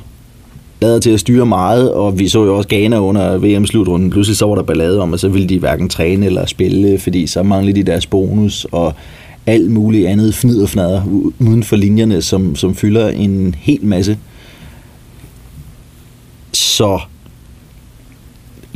[0.82, 4.10] lader til at styre meget, og vi så jo også Ghana under VM-slutrunden.
[4.10, 7.28] Pludselig så var der ballade om, at så ville de hverken træne eller spille, fordi
[7.28, 8.94] så manglede de deres bonus, og
[9.46, 11.02] alt muligt andet fnid og fnader
[11.40, 14.18] uden for linjerne, som, som fylder en hel masse.
[16.80, 17.00] Så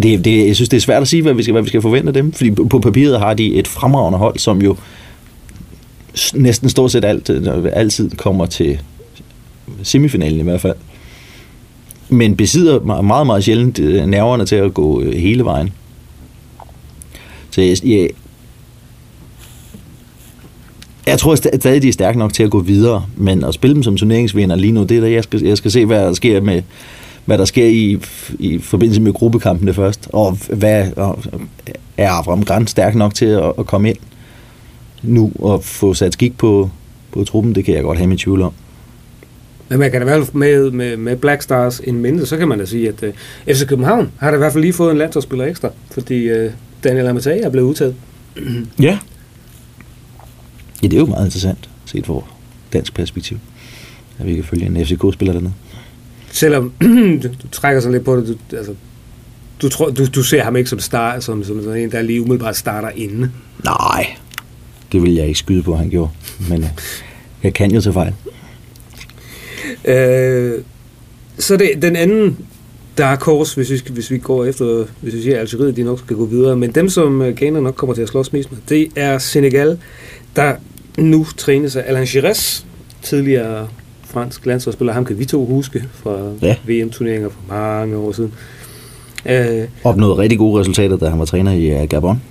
[0.01, 1.81] det, det, jeg synes, det er svært at sige, hvad vi skal, hvad vi skal
[1.81, 4.75] forvente af dem, fordi på papiret har de et fremragende hold, som jo
[6.33, 8.79] næsten stort set alt, øh, altid kommer til
[9.83, 10.75] semifinalen i hvert fald.
[12.09, 15.73] Men besidder meget, meget sjældent øh, nerverne til at gå øh, hele vejen.
[17.51, 18.09] Så jeg, jeg,
[21.07, 23.83] jeg tror stadig, de er stærke nok til at gå videre, men at spille dem
[23.83, 26.41] som turneringsvinder lige nu, det er der, jeg skal, jeg skal se, hvad der sker
[26.41, 26.61] med,
[27.25, 27.99] hvad der sker i,
[28.39, 31.23] i forbindelse med gruppekampene først, og hvad og
[31.97, 33.97] er Avram Grant stærk nok til at, at komme ind
[35.03, 36.69] nu og få sat skik på,
[37.11, 38.53] på truppen, det kan jeg godt have min tvivl om.
[39.69, 42.59] Men man kan da vel med, med, med Black Stars en mindre, så kan man
[42.59, 43.09] da sige, at uh,
[43.47, 46.51] øh, FC København har da i hvert fald lige fået en landsholdsspiller ekstra, fordi uh,
[46.83, 47.95] Daniel Amatai er blevet udtaget.
[48.79, 48.99] ja.
[50.83, 52.21] Ja, det er jo meget interessant, set fra
[52.73, 53.39] dansk perspektiv,
[54.19, 55.53] at vi kan følge en FCK-spiller dernede.
[56.33, 56.73] Selvom
[57.23, 58.75] du, trækker sig lidt på det, du, altså,
[59.61, 62.21] du, tror, du, du ser ham ikke som, start, som, som sådan en, der lige
[62.21, 63.31] umiddelbart starter inde.
[63.63, 64.15] Nej,
[64.91, 66.11] det vil jeg ikke skyde på, han gjorde.
[66.49, 66.69] Men uh,
[67.43, 68.13] jeg kan jo til fejl.
[69.85, 70.63] Øh,
[71.39, 72.37] så det, den anden
[72.97, 76.15] dark horse, hvis vi, hvis vi går efter, hvis vi siger Algeriet, de nok skal
[76.15, 78.87] gå videre, men dem, som øh, Ghana nok kommer til at slås mest med, det
[78.95, 79.77] er Senegal,
[80.35, 80.55] der
[80.97, 82.65] nu trænes af Alain Giresse,
[83.01, 83.67] tidligere
[84.13, 84.93] fransk landsholdsspiller.
[84.93, 86.55] Ham kan vi to huske fra ja.
[86.67, 88.33] VM-turneringer for mange år siden.
[89.25, 92.21] Øh, Opnåede rigtig gode resultater, da han var træner i uh, Gabon.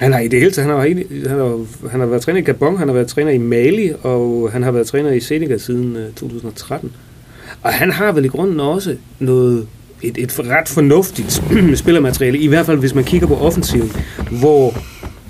[0.00, 2.42] Han har i det hele taget, han har, han, har, han har været træner i
[2.42, 5.96] Gabon, han har været træner i Mali, og han har været træner i Senegal siden
[5.96, 6.92] øh, 2013.
[7.62, 9.66] Og han har vel i grunden også noget,
[10.02, 11.42] et, et ret fornuftigt
[11.82, 13.92] spillermateriale, i hvert fald hvis man kigger på offensiven,
[14.30, 14.74] hvor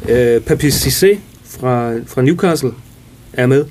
[0.02, 2.70] uh, Papis Cissé fra, fra Newcastle
[3.32, 3.64] er med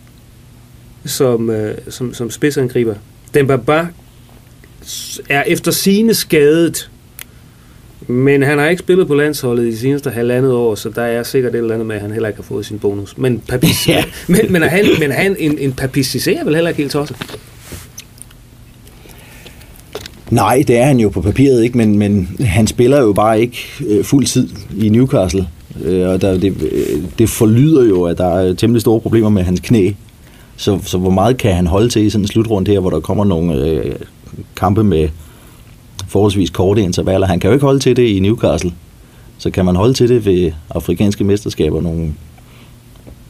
[1.06, 1.56] som, uh,
[1.90, 2.96] som, som spidsangriber.
[3.34, 3.88] Dembaba
[5.30, 6.90] er efter sine skadet
[8.08, 11.24] men han har ikke spillet på landsholdet i de seneste halvandet år, så der er
[11.24, 13.18] sikkert et eller andet med, at han heller ikke har fået sin bonus.
[13.18, 14.04] Men, Papis, ja.
[14.28, 16.92] men, men, er han, men er han en, en Papis er vel heller ikke helt
[16.92, 17.18] tosset?
[20.30, 23.58] Nej, det er han jo på papiret ikke, men, men han spiller jo bare ikke
[23.88, 25.48] øh, fuld tid i Newcastle.
[25.84, 29.44] Øh, og der, det, øh, det forlyder jo, at der er temmelig store problemer med
[29.44, 29.92] hans knæ.
[30.58, 33.00] Så, så hvor meget kan han holde til i sådan en slutrunde her, hvor der
[33.00, 33.96] kommer nogle øh,
[34.56, 35.10] kampe med
[36.08, 37.28] forholdsvis korte intervaller.
[37.28, 38.74] Han kan jo ikke holde til det i Newcastle.
[39.38, 42.14] Så kan man holde til det ved afrikanske mesterskaber nogle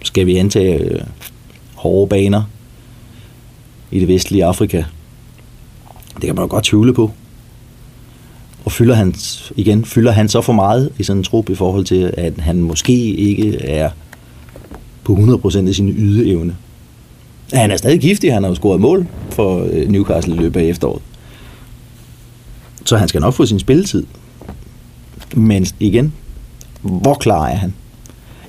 [0.04, 1.02] skal vi antage øh,
[1.76, 2.44] hårde baner
[3.92, 4.84] i det vestlige Afrika.
[6.16, 7.12] Det kan man jo godt tvivle på.
[8.66, 9.16] Og fylder han,
[9.56, 12.62] igen, fylder han så for meget i sådan en trup i forhold til, at han
[12.62, 13.90] måske ikke er
[15.04, 16.56] på 100% af sin ydeevne.
[17.54, 20.66] Han er stadig giftig, han har jo scoret mål for øh, Newcastle i løbet af
[20.66, 21.02] efteråret.
[22.86, 24.06] Så han skal nok få sin spilletid.
[25.36, 26.14] Men igen,
[26.82, 27.74] hvor klar er han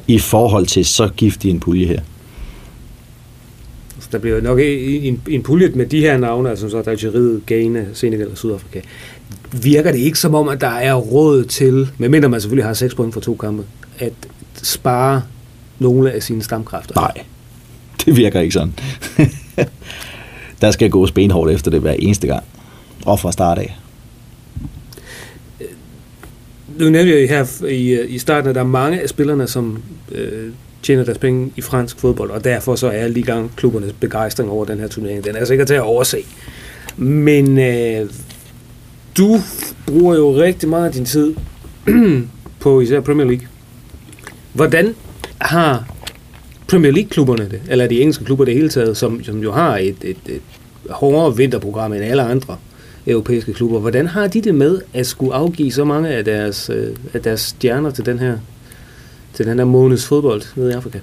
[0.07, 2.01] i forhold til så giftig en pulje her?
[4.01, 7.85] Så der bliver nok en, en pulje med de her navne, altså så Algeriet, Ghana,
[7.93, 8.81] Senegal og Sydafrika.
[9.63, 12.95] Virker det ikke som om, at der er råd til, medmindre man selvfølgelig har 6
[12.95, 13.65] point for to kampe,
[13.99, 14.13] at
[14.63, 15.23] spare
[15.79, 16.95] nogle af sine stamkræfter?
[16.95, 17.13] Nej,
[18.07, 18.75] det virker ikke sådan.
[20.63, 22.45] der skal gås benhårdt efter det hver eneste gang.
[23.07, 23.77] Og fra start af.
[26.79, 29.83] Nu nævnte jeg her i, øh, i starten, at der er mange af spillerne, som
[30.13, 30.51] øh,
[30.83, 34.65] tjener deres penge i fransk fodbold, og derfor så er lige gang klubbernes begejstring over
[34.65, 35.25] den her turnering.
[35.25, 36.19] Den er altså sikkert til at overse.
[36.97, 38.11] Men øh,
[39.17, 39.37] du
[39.87, 41.35] bruger jo rigtig meget af din tid
[42.61, 43.47] på især Premier League.
[44.53, 44.95] Hvordan
[45.39, 45.96] har
[46.69, 49.97] Premier League-klubberne det, eller de engelske klubber det hele taget, som, som jo har et,
[50.03, 50.41] et, et
[50.91, 52.57] hårdere vinterprogram end alle andre
[53.07, 53.79] europæiske klubber.
[53.79, 57.41] Hvordan har de det med at skulle afgive så mange af deres, øh, af deres
[57.41, 58.39] stjerner til den her
[59.35, 60.99] til den her måneds fodbold nede i Afrika?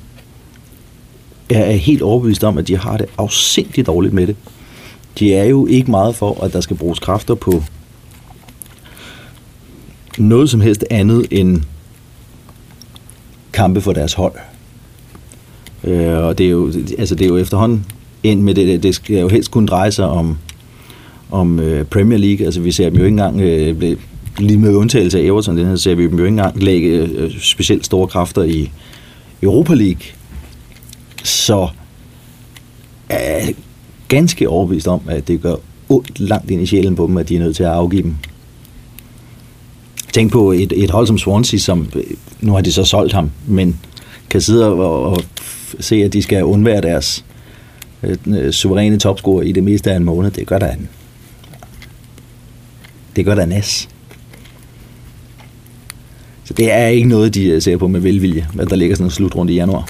[1.49, 4.36] Jeg er helt overbevist om, at de har det afsindigt dårligt med det.
[5.19, 7.63] De er jo ikke meget for, at der skal bruges kræfter på
[10.17, 11.62] noget som helst andet end
[13.54, 14.34] kampe for deres hold.
[15.84, 17.86] Øh, og det er, jo, altså det er jo efterhånden
[18.24, 20.38] ind med det, det skal jo helst kunne dreje sig om,
[21.32, 22.46] om øh, Premier League.
[22.46, 23.98] Altså vi ser dem jo ikke engang, øh,
[24.38, 27.39] lige med undtagelse af Everton, den her ser vi dem jo ikke engang lægge øh,
[27.39, 28.72] specielt store kræfter i
[29.43, 30.02] Europa League.
[31.24, 31.67] Så
[33.10, 33.52] er
[34.08, 35.56] ganske overbevist om, at det gør
[35.89, 38.15] ondt langt ind i sjælen på dem, at de er nødt til at afgive dem.
[40.13, 42.04] Tænk på et, et hold som Swansea, som øh,
[42.41, 43.80] nu har de så solgt ham, men
[44.30, 45.17] kan sidde og, og
[45.80, 47.26] se, at de skal undvære deres
[48.04, 50.32] øh, øh, suveræne topscorer i det meste af en måned.
[50.32, 50.90] Det gør der en.
[53.16, 53.90] Det gør der næs.
[56.44, 59.08] Så det er ikke noget, de øh, ser på med velvilje, at der ligger sådan
[59.08, 59.90] en slutrunde i januar.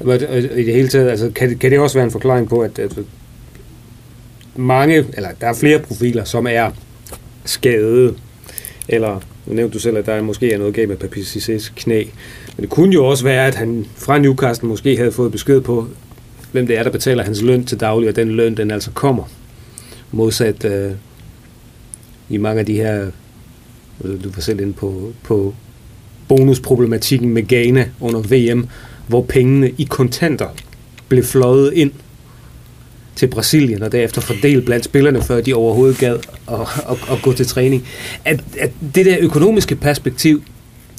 [0.00, 2.60] Men øh, i det hele taget, altså, kan, kan det også være en forklaring på,
[2.60, 2.98] at, at
[4.56, 6.70] mange, eller der er flere profiler, som er
[7.44, 8.14] skadede,
[8.88, 11.20] eller nu nævnte du selv, at der måske er noget galt med Papi
[11.76, 12.04] knæ,
[12.56, 15.86] men det kunne jo også være, at han fra Newcastle måske havde fået besked på,
[16.52, 19.24] hvem det er, der betaler hans løn til daglig, og den løn, den altså kommer.
[20.12, 20.90] Modsat øh,
[22.28, 23.10] i mange af de her,
[24.02, 25.54] du var selv inde på, på
[26.28, 28.68] bonusproblematikken med Ghana under VM,
[29.06, 30.48] hvor pengene i kontanter
[31.08, 31.92] blev fløjet ind
[33.16, 36.14] til Brasilien, og derefter fordelt blandt spillerne, før de overhovedet gad
[36.48, 37.84] at, at, at gå til træning.
[38.24, 40.42] At, at det der økonomiske perspektiv,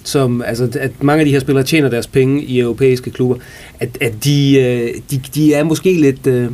[0.04, 3.36] som, altså, at mange af de her spillere tjener deres penge i europæiske klubber,
[3.80, 6.28] at, at de, øh, de, de er måske lidt...
[6.28, 6.48] Øh,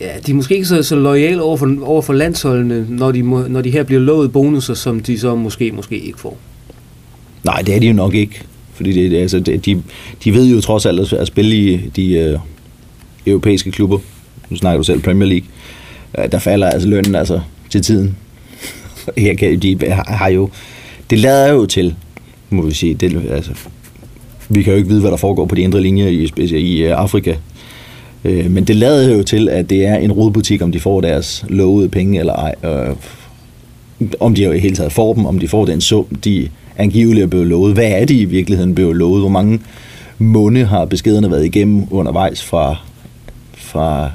[0.00, 3.22] ja, de er måske ikke så, så lojale over for, over for landsholdene, når de,
[3.22, 6.38] må, når de her bliver lovet bonusser, som de så måske, måske ikke får.
[7.44, 8.42] Nej, det er de jo nok ikke.
[8.74, 9.82] Fordi det, altså, de,
[10.24, 12.38] de ved jo trods alt at spille i de øh,
[13.26, 13.98] europæiske klubber.
[14.50, 15.48] Nu snakker du selv Premier League.
[16.18, 18.16] Øh, der falder altså lønnen altså til tiden.
[19.18, 20.50] Her kan, de har jo
[21.10, 21.94] det lader jo til,
[22.50, 23.50] må vi sige, det, altså,
[24.48, 26.98] vi kan jo ikke vide, hvad der foregår på de indre linjer i, i øh,
[26.98, 27.34] Afrika.
[28.24, 31.44] Øh, men det lader jo til, at det er en rodbutik, om de får deres
[31.48, 32.54] lovede penge eller ej.
[32.64, 32.96] Øh,
[34.20, 37.28] om de i hele taget får dem, om de får den sum, de angiveligt er
[37.28, 37.74] blevet lovet.
[37.74, 39.20] Hvad er de i virkeligheden blevet lovet?
[39.20, 39.60] Hvor mange
[40.18, 42.76] måneder har beskederne været igennem undervejs fra,
[43.66, 44.10] fra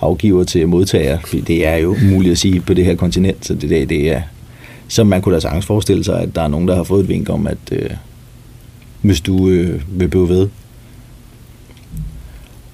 [0.00, 1.18] afgiver til modtager?
[1.46, 4.22] Det er jo umuligt at sige på det her kontinent, så det, det, det er
[4.88, 7.08] så man kunne da sagtens forestille sig, at der er nogen, der har fået et
[7.08, 7.90] vink om, at øh,
[9.00, 10.48] hvis du øh, vil blive ved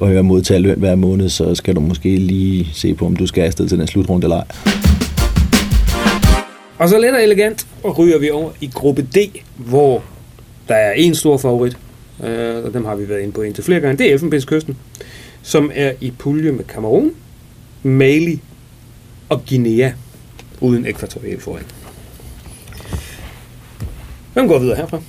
[0.00, 3.26] og høre modtage løn hver måned, så skal du måske lige se på, om du
[3.26, 4.44] skal afsted til den slutrunde eller ej.
[6.78, 9.16] Og så let og elegant og ryger vi over i gruppe D,
[9.56, 10.02] hvor
[10.68, 11.76] der er en stor favorit,
[12.24, 13.98] øh, og dem har vi været inde på indtil flere gange.
[13.98, 14.76] Det er Elfenbenskysten,
[15.42, 17.10] som er i pulje med Kamerun,
[17.82, 18.40] Mali
[19.28, 19.90] og Guinea,
[20.60, 21.64] uden ekvatorial foran.
[24.32, 25.00] Hvem går videre herfra?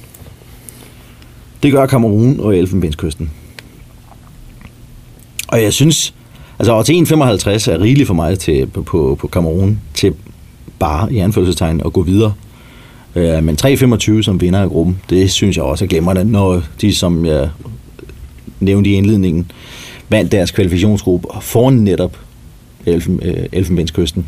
[1.63, 3.31] Det gør Kamerun og Elfenbenskysten.
[5.47, 6.13] Og jeg synes,
[6.59, 10.13] altså over til 1,55 er rigeligt for mig til, på, på, Kamerun til
[10.79, 12.33] bare i anførselstegn at gå videre.
[13.15, 16.95] Øh, men 3,25 som vinder af gruppen, det synes jeg også er glemrende, når de,
[16.95, 17.49] som jeg
[18.59, 19.51] nævnte i indledningen,
[20.13, 22.17] vandt deres kvalifikationsgruppe foran netop
[22.87, 24.25] øh, øh, Elfen, øh, Elfenbenskysten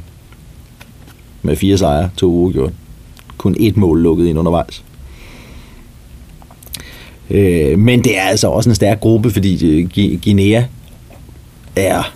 [1.41, 2.73] med fire sejre, to uger gjort.
[3.37, 4.83] Kun et mål lukket ind undervejs.
[7.29, 9.89] Øh, men det er altså også en stærk gruppe, fordi øh,
[10.23, 10.63] Guinea
[11.75, 12.13] er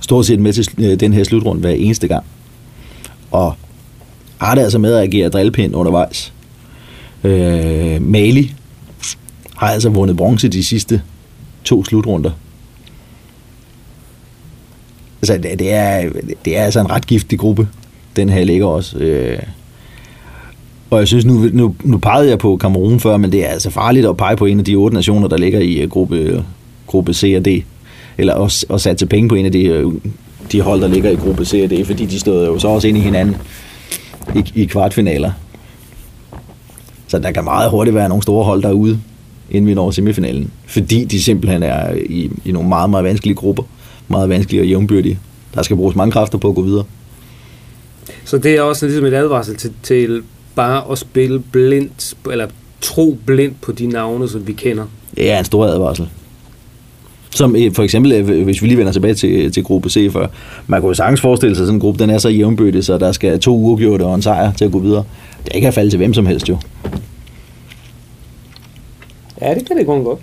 [0.00, 2.24] stort set med til øh, den her slutrunde hver eneste gang.
[3.30, 3.54] Og
[4.38, 6.32] har det altså med at agere drillpind undervejs.
[7.24, 8.54] Øh, Mali
[9.56, 11.02] har altså vundet bronze de sidste
[11.64, 12.30] to slutrunder.
[15.22, 16.10] Altså, det, det, er,
[16.44, 17.68] det er altså en ret giftig gruppe,
[18.16, 18.98] den her ligger også.
[18.98, 19.38] Øh,
[20.90, 23.70] og jeg synes, nu, nu, nu pegede jeg på Kamerun før, men det er altså
[23.70, 26.44] farligt at pege på en af de otte nationer, der ligger i øh, gruppe,
[26.86, 27.48] gruppe C og D.
[28.18, 29.92] Eller også at satse penge på en af de, øh,
[30.52, 32.88] de hold, der ligger i gruppe C og D, fordi de stod jo så også
[32.88, 33.36] ind i hinanden
[34.34, 35.32] i, i kvartfinaler.
[37.08, 39.00] Så der kan meget hurtigt være nogle store hold derude,
[39.50, 40.50] inden vi når semifinalen.
[40.66, 43.62] Fordi de simpelthen er i, i nogle meget, meget vanskelige grupper.
[44.08, 45.18] Meget vanskelige og jævnbyrdige.
[45.54, 46.84] Der skal bruges mange kræfter på at gå videre.
[48.24, 50.22] Så det er også ligesom et advarsel til, til
[50.54, 52.46] bare at spille blindt, eller
[52.80, 54.84] tro blindt på de navne, som vi kender.
[55.16, 56.08] Det er en stor advarsel.
[57.34, 60.26] Som øh, for eksempel, øh, hvis vi lige vender tilbage til, til gruppe C før,
[60.66, 62.98] man kunne jo sagtens forestille sig, at sådan en gruppe, den er så jævnbyrdig, så
[62.98, 65.04] der skal to uafgjorte og en sejr til at gå videre.
[65.44, 66.58] Det er ikke at falde til hvem som helst jo.
[69.42, 70.18] Ja, det kan det kun godt.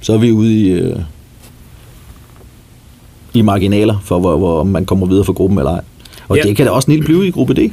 [0.00, 0.96] Så er vi ude i, øh,
[3.34, 5.80] i marginaler for, hvor, hvor man kommer videre fra gruppen eller ej.
[6.28, 6.42] Og Ja.
[6.42, 7.72] det kan da også snille blive i gruppe D.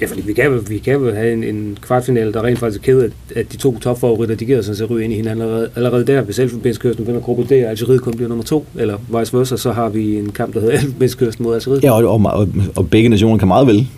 [0.00, 2.84] Ja, fordi vi kan, vi kan vel have en, en kvartfinale, der rent faktisk er
[2.84, 5.42] ked af, at de to topfavoritter, de giver sig til at ryge ind i hinanden
[5.42, 6.20] allerede, allerede der.
[6.22, 9.72] Hvis Elfenbenskysten vinder gruppe D, og Algeriet kun bliver nummer to, eller vice versa, så
[9.72, 11.82] har vi en kamp, der hedder Elfenbenskysten mod Algeriet.
[11.84, 13.88] Ja, og, og, og, og begge nationer kan meget vel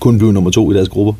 [0.00, 1.12] kun blive nummer to i deres grupper.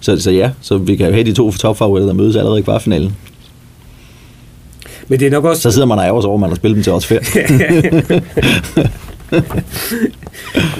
[0.00, 2.62] Så, så ja, så vi kan jo have de to topfavoritter, der mødes allerede i
[2.62, 3.16] kvartfinalen.
[5.08, 5.62] Men det er nok også...
[5.62, 7.22] Så sidder man og ærger sig over, at man har spillet dem til odds færd.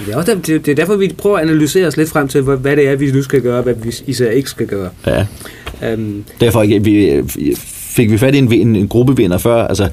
[0.06, 2.76] Det er, også, det, er derfor, vi prøver at analysere os lidt frem til, hvad,
[2.76, 4.88] det er, vi nu skal gøre, og hvad vi især ikke skal gøre.
[5.06, 5.26] ja.
[5.94, 7.22] Um, Derfor ikke- vi,
[7.66, 9.88] fik vi fat i en, en, en gruppevinder før, altså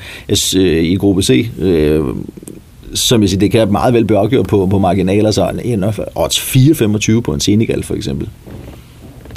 [0.57, 2.03] øh, i gruppe C, øh,
[2.93, 5.83] som jeg siger, det kan meget vel blive afgjort på, på marginaler, så en
[6.15, 6.39] odds
[7.15, 8.29] 4,25 på en Senegal for eksempel.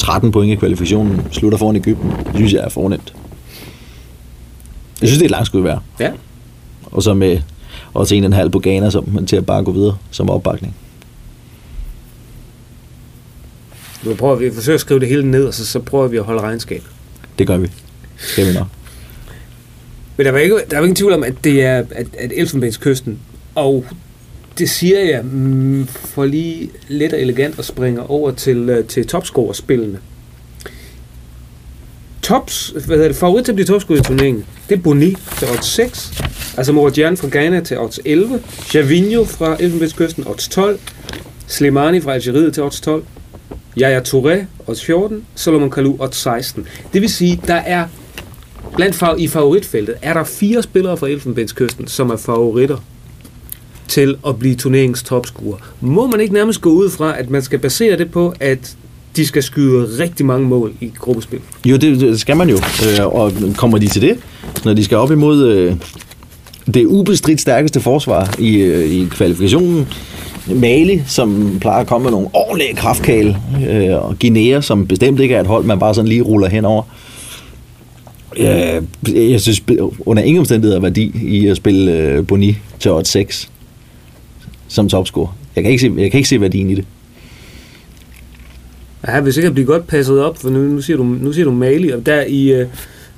[0.01, 2.11] 13 point i kvalifikationen, slutter foran Ægypten.
[2.11, 3.15] Det synes jeg er fornemt.
[5.01, 5.83] Jeg synes, det er et langt skud værd.
[6.01, 6.11] ja.
[6.93, 7.39] Og så med
[7.95, 10.75] også en og en halv på Ghana som, til at bare gå videre som opbakning.
[14.03, 16.25] Vi prøver vi forsøger at skrive det hele ned, og så, så prøver vi at
[16.25, 16.83] holde regnskab.
[17.39, 17.71] Det gør vi.
[18.17, 18.67] Skal vi nok.
[20.17, 23.19] Men der var ikke, der var ingen tvivl om, at det er at, at Elfenbenskysten,
[23.55, 23.85] og
[24.59, 29.07] det siger jeg mm, for lige let og elegant at springe over til, øh, til
[29.07, 29.99] topscorerspillene.
[32.23, 35.49] Tops, hvad hedder det, favorit til at blive topscorer i turneringen, det er Boni til
[35.49, 36.23] odds 6,
[36.57, 38.43] altså Moradian fra Ghana til odds 11,
[38.75, 40.79] Javinho fra Elfenbenskysten odds 12,
[41.47, 43.05] Slimani fra Algeriet til odds 12,
[43.79, 46.67] Yaya Touré odds 14, Solomon Kalou odds 16.
[46.93, 47.87] Det vil sige, der er
[48.77, 52.77] Blandt i favoritfeltet er der fire spillere fra Elfenbenskysten, som er favoritter
[53.91, 55.57] til at blive turneringens topscorer.
[55.81, 58.77] Må man ikke nærmest gå ud fra, at man skal basere det på, at
[59.17, 61.41] de skal skyde rigtig mange mål i gruppespil?
[61.65, 62.57] Jo, det, det skal man jo.
[62.57, 64.19] Øh, og kommer de til det,
[64.65, 65.75] når de skal op imod øh,
[66.75, 69.89] det ubestridt stærkeste forsvar i, øh, i kvalifikationen,
[70.47, 73.37] Mali, som plejer at komme med nogle ordentlige kraftkale,
[73.71, 76.83] øh, og Guinea, som bestemt ikke er et hold, man bare sådan lige ruller henover.
[78.37, 78.83] Øh,
[79.33, 79.63] jeg synes
[80.07, 83.50] under ingen omstændigheder værdi i at spille øh, Boni til 8-6
[84.71, 85.37] som topscorer.
[85.57, 86.85] Jeg kan ikke se, jeg kan ikke se værdien i det.
[89.09, 91.45] Ja, hvis ikke at blive godt passet op, for nu, nu, siger, du, nu siger
[91.45, 92.67] du Mali, og der i, øh,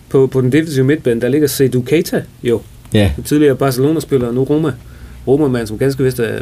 [0.09, 2.61] på, på den defensive midtbane, der ligger Seydou Keita jo,
[2.95, 4.73] Ja, den tidligere Barcelona-spiller, nu Roma.
[5.27, 6.39] Roma-mand, som ganske vist er,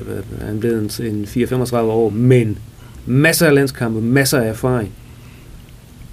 [0.47, 2.59] han blevet en, en 4-35 år, men
[3.07, 4.91] masser af landskampe, masser af erfaring.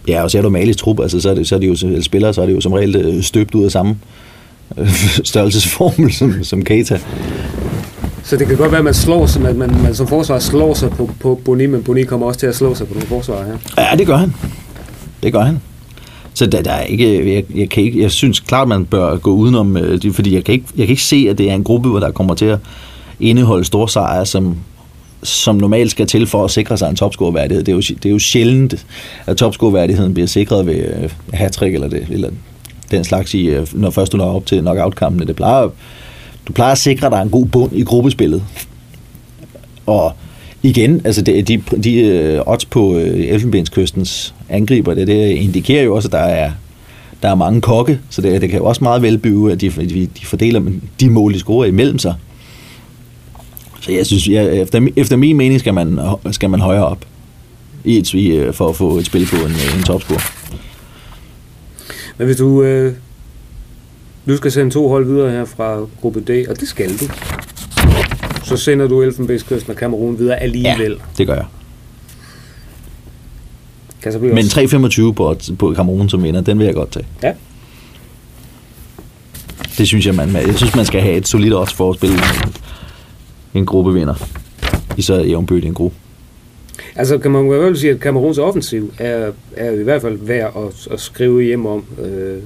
[0.07, 2.33] Ja, og ser du Malis trup, altså, så, er det, så er de jo spillere,
[2.33, 3.97] så er det jo som regel øh, støbt ud af samme
[4.77, 4.89] øh,
[5.31, 6.99] størrelsesformel som, som Keita.
[8.28, 10.73] Så det kan godt være, at man slår sig, man, man, man som forsvar slår
[10.73, 13.45] sig på, på Boni, men Boni kommer også til at slå sig på nogle forsvarer
[13.45, 13.57] her.
[13.78, 14.34] Ja, det gør han.
[15.23, 15.61] Det gør han.
[16.34, 19.32] Så der, der er ikke, jeg, jeg, kan ikke, jeg synes klart, man bør gå
[19.32, 21.63] udenom, øh, det, fordi jeg kan, ikke, jeg kan ikke se, at det er en
[21.63, 22.59] gruppe, hvor der kommer til at
[23.19, 24.57] indeholde store sejre, som,
[25.23, 27.63] som normalt skal til for at sikre sig en topscoreværdighed.
[27.63, 28.86] Det er jo, det er jo sjældent,
[29.25, 32.30] at topscoreværdigheden bliver sikret ved øh, hat eller, det, eller
[32.91, 35.25] den slags, i, øh, når først du når op til knockout-kampene.
[35.28, 35.69] Det plejer,
[36.47, 38.43] du plejer at sikre dig en god bund i gruppespillet.
[39.85, 40.13] Og
[40.63, 45.95] igen, altså det, de, de øh, odds på øh, Elfenbenskystens angriber, det, det indikerer jo
[45.95, 46.51] også, at der er,
[47.23, 49.69] der er mange kokke, så det, det kan jo også meget vel blive, at de,
[49.69, 50.61] de, de fordeler
[50.99, 52.13] de mål, de scorer imellem sig.
[53.81, 55.99] Så jeg synes, jeg, efter, efter min mening skal man,
[56.31, 57.05] skal man højere op
[57.83, 60.19] i et, øh, for at få et spil på en, en topscore.
[62.17, 62.93] Men hvis du, øh,
[64.28, 67.05] du skal sende to hold videre her fra gruppe D, og det skal du,
[68.43, 70.91] så sender du Elfenbenskysten og Kamerun videre alligevel.
[70.91, 71.45] Ja, det gør jeg.
[74.01, 76.91] Kan så blive Men også- 3,25 på, på Kamerun som vinder, den vil jeg godt
[76.91, 77.05] tage.
[77.23, 77.34] Ja.
[79.78, 82.15] Det synes jeg, man, jeg synes, man skal have et solidt odds for at spille
[82.15, 82.53] en,
[83.59, 84.13] en gruppevinder.
[84.97, 85.97] I så jævnbødt en gruppe.
[86.95, 90.53] Altså kan man jo vel sige, at Kameruns offensiv er, er i hvert fald værd
[90.67, 91.86] at, at skrive hjem om.
[92.03, 92.38] Øh,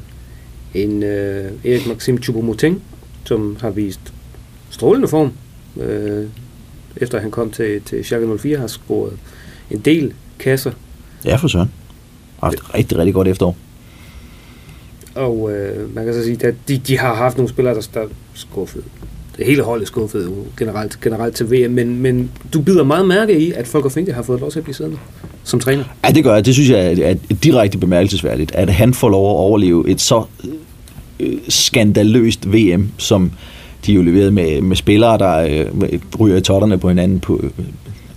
[0.74, 2.74] en øh, Erik Maxim Choupo-Moting,
[3.26, 4.14] som har vist
[4.70, 5.32] strålende form,
[5.82, 6.26] øh,
[6.98, 9.14] efter han kom til, til Schalke 04, har scoret
[9.72, 10.72] en del kasser,
[11.26, 11.72] Ja, for søren.
[12.40, 13.58] Har haft et rigtig, rigtig godt efterår.
[15.16, 18.06] og øh, man kan så sige, at de, de har haft nogle spillere, der, der
[18.34, 18.84] skuffede.
[19.38, 23.40] Det hele holdet skuffede jo generelt, generelt til VM, men, men du bider meget mærke
[23.40, 24.98] i, at Folker Finke har fået lov til at blive siddende
[25.44, 25.84] som træner.
[26.06, 26.46] Ja, det gør jeg.
[26.46, 30.24] Det synes jeg er, er direkte bemærkelsesværdigt, at han får lov at overleve et så
[31.22, 33.32] øh, skandaløst VM, som
[33.86, 37.50] de jo leverede med, med spillere, der øh, ryger i totterne på hinanden på, øh,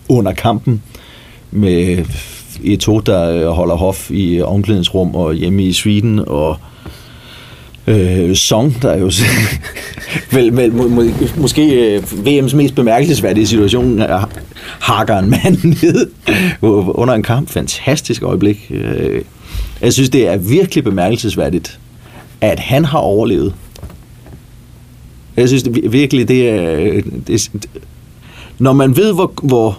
[0.09, 0.83] under kampen,
[1.51, 2.05] med
[2.65, 6.57] Eto, der øh, holder hof i omklædningsrum og hjemme i Sweden, og
[7.87, 9.11] øh, Song, der er jo
[10.37, 11.05] vel, vel, må, må,
[11.37, 14.31] måske øh, VM's mest bemærkelsesværdige situation er
[14.79, 16.11] hakker en mand ned
[16.63, 17.49] under en kamp.
[17.51, 18.67] Fantastisk øjeblik.
[18.71, 19.23] Øh,
[19.81, 21.79] Jeg synes, det er virkelig bemærkelsesværdigt,
[22.51, 23.55] at han har overlevet.
[25.37, 26.77] Jeg synes det, virkelig, det er...
[26.81, 27.51] Øh, det,
[28.59, 29.79] når man ved, hvor, hvor,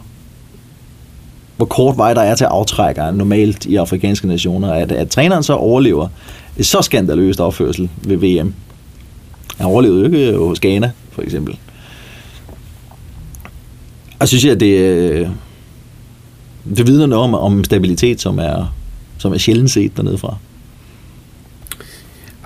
[1.57, 5.53] hvor kort vej der er til aftrækker normalt i afrikanske nationer, at, at træneren så
[5.53, 6.07] overlever
[6.57, 8.53] et så skandaløst opførsel ved VM.
[9.57, 11.57] Han overlevede jo ikke øh, hos Ghana, for eksempel.
[14.19, 15.27] Og synes jeg, at det, øh,
[16.77, 18.73] det vidner noget om, om stabilitet, som er,
[19.17, 20.37] som er sjældent set dernede fra.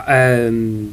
[0.10, 0.88] Um,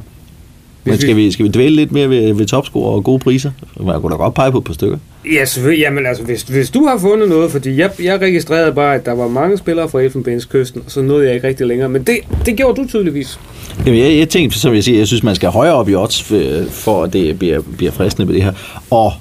[0.84, 3.50] Men skal vi, skal vi dvæle lidt mere ved, ved topscore og gode priser?
[3.80, 4.98] Man kunne da godt pege på et par stykker.
[5.32, 5.82] Ja, selvfølgelig.
[5.82, 9.12] Jamen altså, hvis, hvis du har fundet noget, fordi jeg, jeg registrerede bare, at der
[9.12, 11.88] var mange spillere fra Elfenbenskysten, og så nåede jeg ikke rigtig længere.
[11.88, 13.40] Men det, det gjorde du tydeligvis.
[13.86, 16.22] Jamen, jeg, jeg tænkte, som jeg siger, jeg synes, man skal højere op i odds,
[16.22, 18.52] for, for at det bliver, bliver fristende med det her.
[18.90, 19.12] Og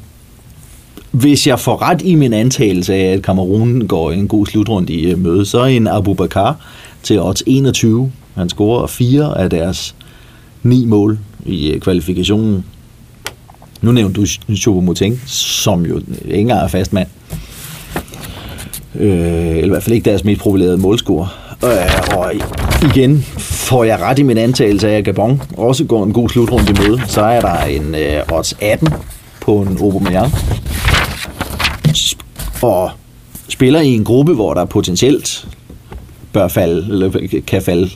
[1.11, 5.11] hvis jeg får ret i min antagelse af, at Kamerun går en god slutrunde i
[5.11, 6.55] øh, møde, så er en Abu Bakar
[7.03, 8.11] til odds 21.
[8.35, 9.95] Han scorer fire af deres
[10.63, 12.65] ni mål i øh, kvalifikationen.
[13.81, 17.07] Nu nævnte du Choupo-Moting, som jo ikke engang er fast mand.
[18.95, 21.27] Øh, eller i hvert fald ikke deres mest profilerede målscorer.
[21.63, 22.33] Øh, og
[22.83, 26.71] igen får jeg ret i min antagelse af, at Gabon også går en god slutrunde
[26.71, 27.01] i møde.
[27.07, 28.87] Så er der en øh, odds 18
[29.41, 30.33] på en Aubameyang.
[32.61, 32.91] Og
[33.49, 35.47] spiller i en gruppe, hvor der potentielt
[36.33, 37.89] bør falde, eller kan falde,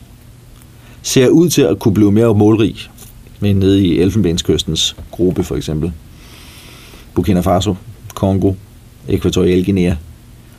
[1.01, 2.75] ser ud til at kunne blive mere målrig
[3.39, 5.91] med nede i Elfenbenskystens gruppe for eksempel.
[7.15, 7.75] Burkina Faso,
[8.15, 8.53] Kongo,
[9.09, 9.95] Æquatorial Guinea.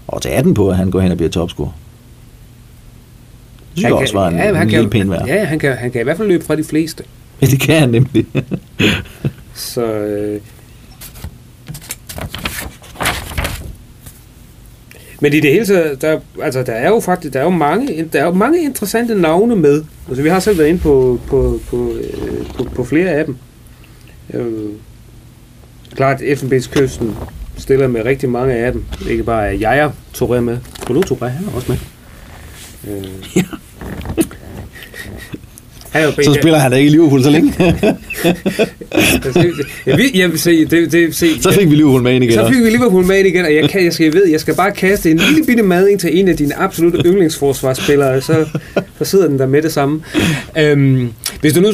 [0.09, 1.71] Og til 18 på, at han går hen og bliver topscorer.
[3.71, 5.27] Det synes jeg også var en, ja, en han lille kan, pæn værd.
[5.27, 7.05] Ja, han kan, han kan i hvert fald løbe fra de fleste.
[7.43, 8.27] Ja, det kan han nemlig.
[9.55, 10.41] Så øh,
[15.21, 18.09] Men i det hele taget, der, altså, der er jo faktisk der er jo mange,
[18.13, 19.85] der er jo mange interessante navne med.
[20.09, 23.37] Altså, vi har selv været inde på, på, på, øh, på, på flere af dem.
[24.35, 24.69] Øh,
[25.95, 27.17] klart, Elfenbenskysten
[27.59, 28.85] stiller med rigtig mange af dem.
[29.11, 30.59] Ikke bare er Jaja Touré med.
[30.87, 31.79] Kolo Touré, han er også med.
[32.97, 33.05] Øh,
[33.37, 33.43] Ja.
[35.91, 37.55] Han er jo Så spiller han da ikke i Liverpool så længe.
[39.97, 42.35] vil, jeg vil se, det, det, se, så fik vi Liverpool med ind igen.
[42.35, 44.41] så fik vi Liverpool med ind igen, og jeg, kan, jeg, skal, jeg ved, jeg
[44.41, 48.47] skal bare kaste en lille bitte mading til en af dine absolutte yndlingsforsvarsspillere, så,
[48.99, 50.03] så sidder den der med det samme.
[50.59, 51.73] Øhm, hvis du nu...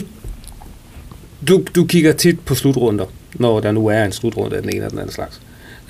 [1.49, 4.77] Du, du kigger tit på slutrunder, når der nu er en slutrunde af den ene
[4.77, 5.41] eller den anden slags.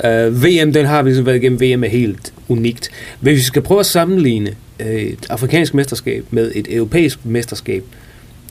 [0.05, 1.61] Uh, VM, den har vi ligesom været igennem.
[1.61, 2.91] VM er helt unikt.
[3.21, 4.51] Hvis vi skal prøve at sammenligne
[4.81, 7.85] øh, et afrikansk mesterskab med et europæisk mesterskab,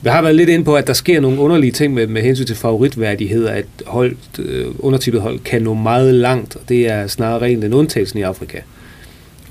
[0.02, 2.46] vi har været lidt inde på, at der sker nogle underlige ting med, med hensyn
[2.46, 7.40] til favoritværdighed, at hold, øh, undertippet hold kan nå meget langt, og det er snarere
[7.42, 8.58] rent en undtagelse i Afrika.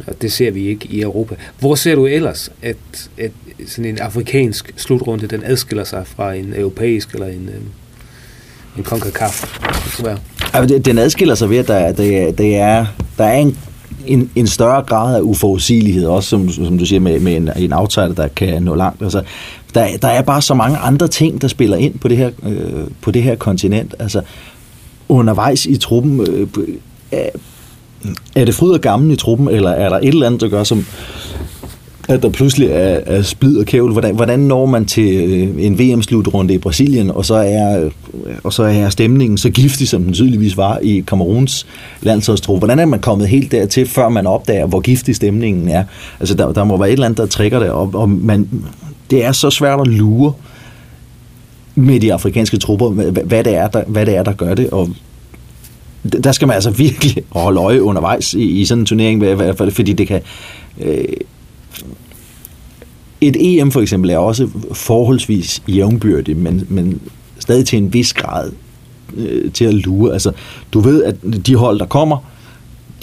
[0.07, 1.35] Og det ser vi ikke i Europa.
[1.59, 2.75] Hvor ser du ellers, at,
[3.17, 3.31] at
[3.67, 7.61] sådan en afrikansk slutrunde, den adskiller sig fra en europæisk eller en, øh,
[8.77, 9.59] en CONCACAF?
[10.69, 12.85] Det- Den adskiller sig ved, at der, det, det er
[13.17, 13.57] der er en,
[14.07, 17.73] en, en større grad af uforudsigelighed, også som, som du siger, med, med en, en
[17.73, 19.01] outsider, der kan nå langt.
[19.01, 19.21] Altså,
[19.75, 22.87] der, der er bare så mange andre ting, der spiller ind på det her, øh,
[23.01, 23.95] på det her kontinent.
[23.99, 24.21] Altså,
[25.09, 26.47] undervejs i truppen, øh,
[27.11, 27.29] er,
[28.35, 30.63] er det fryd og gammel i truppen, eller er der et eller andet, der gør,
[30.63, 30.85] som,
[32.09, 33.91] at der pludselig er, er splid og kævl.
[33.91, 37.89] Hvordan, hvordan når man til øh, en VM-slutrunde i Brasilien, og så, er,
[38.43, 41.67] og så er stemningen så giftig, som den tydeligvis var i Kameruns
[42.01, 42.59] landsholdstrup?
[42.59, 45.83] Hvordan er man kommet helt dertil, før man opdager, hvor giftig stemningen er?
[46.19, 48.49] Altså, der, der må være et eller andet, der trækker det, og, og man,
[49.09, 50.33] det er så svært at lure
[51.75, 54.89] med de afrikanske trupper, hvad det er, der, hvad det er, der gør det, og
[56.23, 59.23] der skal man altså virkelig holde øje undervejs i, i sådan en turnering,
[59.73, 60.21] fordi det kan...
[60.81, 61.05] Øh,
[63.21, 67.01] et EM for eksempel er også forholdsvis jævnbyrdigt, men, men
[67.39, 68.51] stadig til en vis grad
[69.17, 70.13] øh, til at lure.
[70.13, 70.31] Altså,
[70.73, 72.17] du ved, at de hold, der kommer,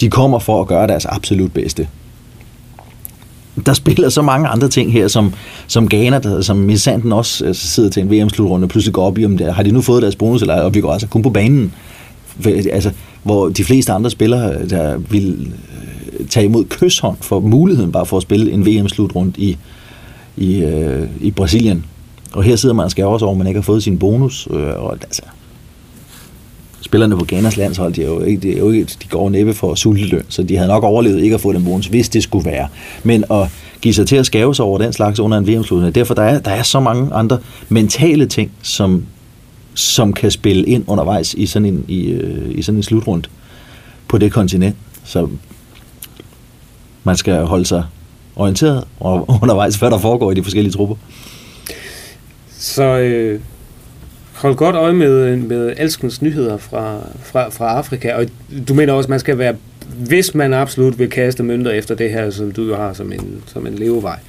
[0.01, 1.87] de kommer for at gøre deres absolut bedste.
[3.65, 5.33] Der spiller så mange andre ting her, som,
[5.67, 9.17] som Ghana, der, som Missanten også altså, sidder til en VM-slutrunde og pludselig går op
[9.17, 11.21] i, om det, har de nu fået deres bonus, eller og vi går altså kun
[11.21, 11.73] på banen.
[12.45, 12.91] Altså,
[13.23, 15.53] hvor de fleste andre spillere, øh, der vil
[16.19, 19.57] øh, tage imod kysshånd for muligheden bare for at spille en VM-slutrunde i,
[20.37, 21.85] i, øh, i Brasilien.
[22.33, 24.47] Og her sidder man og skal også over, at man ikke har fået sin bonus.
[24.51, 25.21] Øh, og altså,
[26.93, 29.53] spillerne på Ghanas landshold, de, er jo ikke, de, er jo ikke, de går næppe
[29.53, 32.45] for sulteløn, så de havde nok overlevet ikke at få den bonus, hvis det skulle
[32.45, 32.67] være.
[33.03, 33.49] Men at
[33.81, 36.39] give sig til at skæve sig over den slags under en VM-slutning, derfor der er,
[36.39, 37.39] der er så mange andre
[37.69, 39.05] mentale ting, som,
[39.73, 43.23] som kan spille ind undervejs i sådan en, i, øh, i sådan en slutrund
[44.07, 44.75] på det kontinent.
[45.03, 45.29] Så
[47.03, 47.83] man skal holde sig
[48.35, 50.95] orienteret og undervejs, hvad der foregår i de forskellige trupper.
[52.57, 53.39] Så øh,
[54.43, 58.25] holde godt øje med, med alskens nyheder fra, fra, fra Afrika, og
[58.67, 59.55] du mener også, at man skal være,
[60.07, 63.43] hvis man absolut vil kaste mønter efter det her, som du jo har som en,
[63.45, 64.19] som en levevej,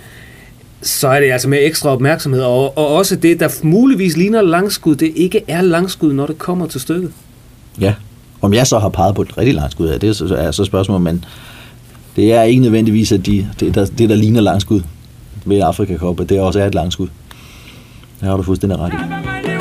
[0.83, 4.95] så er det altså med ekstra opmærksomhed, og, og også det, der muligvis ligner langskud,
[4.97, 7.11] det ikke er langskud, når det kommer til stykket.
[7.81, 7.95] Ja,
[8.41, 11.25] om jeg så har peget på et rigtig langskud, det så, er så spørgsmålet, men
[12.17, 14.81] det er ikke nødvendigvis, at de, det, der, det, der ligner langskud
[15.45, 17.09] ved Afrika Cup, det også er et langskud.
[18.21, 19.53] Det har du fuldstændig ret i.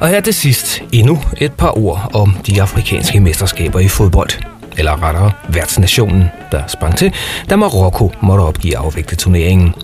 [0.00, 4.30] Og her til sidst endnu et par ord om de afrikanske mesterskaber i fodbold.
[4.78, 7.12] Eller rettere værtsnationen, der sprang til,
[7.50, 9.74] da Marokko måtte opgive afvikle turneringen.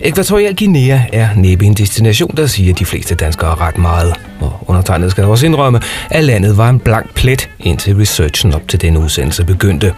[0.00, 4.14] Ekvatorial Guinea er næppe en destination, der siger de fleste danskere ret meget.
[4.40, 5.80] Og undertegnet skal også indrømme,
[6.10, 9.94] at landet var en blank plet, indtil researchen op til denne udsendelse begyndte.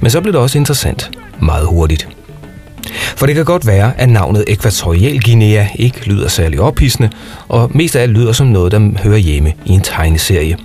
[0.00, 1.10] Men så blev det også interessant
[1.40, 2.08] meget hurtigt.
[3.16, 7.10] For det kan godt være, at navnet Ækvatorial Guinea ikke lyder særlig ophidsende,
[7.48, 10.56] og mest af alt lyder som noget, der hører hjemme i en tegneserie.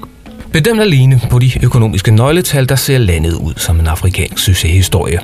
[0.51, 5.19] Bedømt alene på de økonomiske nøgletal, der ser landet ud som en afrikansk succeshistorie.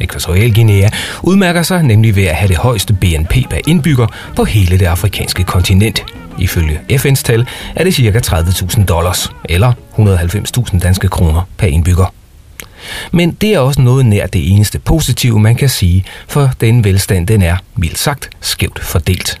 [0.00, 0.88] Ekvatorial Guinea
[1.22, 5.44] udmærker sig nemlig ved at have det højeste BNP per indbygger på hele det afrikanske
[5.44, 6.04] kontinent.
[6.38, 8.20] Ifølge FN's tal er det ca.
[8.36, 12.12] 30.000 dollars, eller 190.000 danske kroner per indbygger.
[13.12, 17.26] Men det er også noget nær det eneste positive, man kan sige, for den velstand
[17.26, 19.38] den er, mildt sagt, skævt fordelt.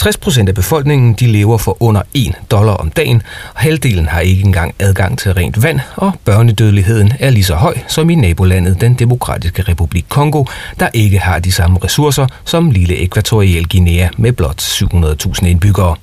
[0.00, 3.22] 60% af befolkningen de lever for under 1 dollar om dagen,
[3.54, 7.78] og halvdelen har ikke engang adgang til rent vand, og børnedødeligheden er lige så høj
[7.88, 10.44] som i nabolandet den demokratiske republik Kongo,
[10.80, 15.96] der ikke har de samme ressourcer som lille ekvatorial Guinea med blot 700.000 indbyggere.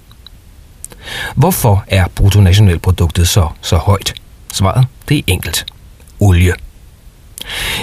[1.35, 4.13] Hvorfor er bruttonationalproduktet så så højt?
[4.53, 5.65] Svaret det er enkelt.
[6.19, 6.53] Olie.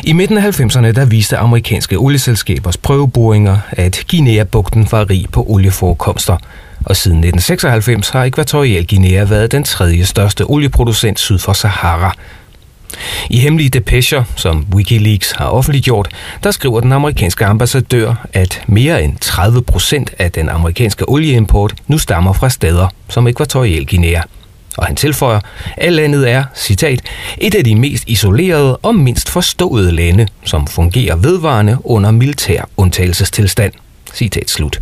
[0.04, 6.36] I midten af 90'erne der viste amerikanske olieselskabers prøveboringer, at Guinea-bugten var rig på olieforekomster,
[6.84, 12.16] og siden 1996 har Ekvatorial Guinea været den tredje største olieproducent syd for Sahara.
[13.30, 16.08] I hemmelige depecher, som Wikileaks har offentliggjort,
[16.42, 21.98] der skriver den amerikanske ambassadør, at mere end 30 procent af den amerikanske olieimport nu
[21.98, 24.22] stammer fra steder som Ekvatorial Guinea–
[24.76, 25.40] og han tilføjer,
[25.76, 27.00] at landet er, citat,
[27.38, 33.72] et af de mest isolerede og mindst forståede lande, som fungerer vedvarende under militær undtagelsestilstand.
[34.14, 34.78] Citat slut.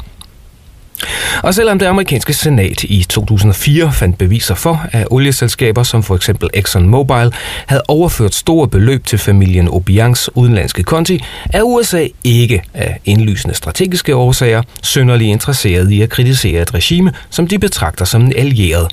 [1.43, 6.51] Og selvom det amerikanske senat i 2004 fandt beviser for, at olieselskaber som for eksempel
[6.55, 7.33] ExxonMobil
[7.67, 14.17] havde overført store beløb til familien Obiangs udenlandske konti, er USA ikke af indlysende strategiske
[14.17, 18.89] årsager synderligt interesseret i at kritisere et regime, som de betragter som en allieret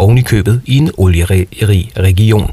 [0.00, 1.46] ovenikøbet købet i en olierig
[1.98, 2.50] region.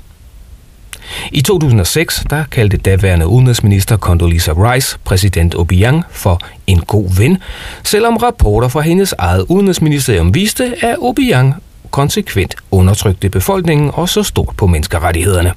[1.31, 7.37] I 2006 der kaldte daværende udenrigsminister Condoleezza Rice præsident Obiang for en god ven,
[7.83, 11.55] selvom rapporter fra hendes eget udenrigsministerium viste, at Obiang
[11.91, 15.53] konsekvent undertrykte befolkningen og så stort på menneskerettighederne.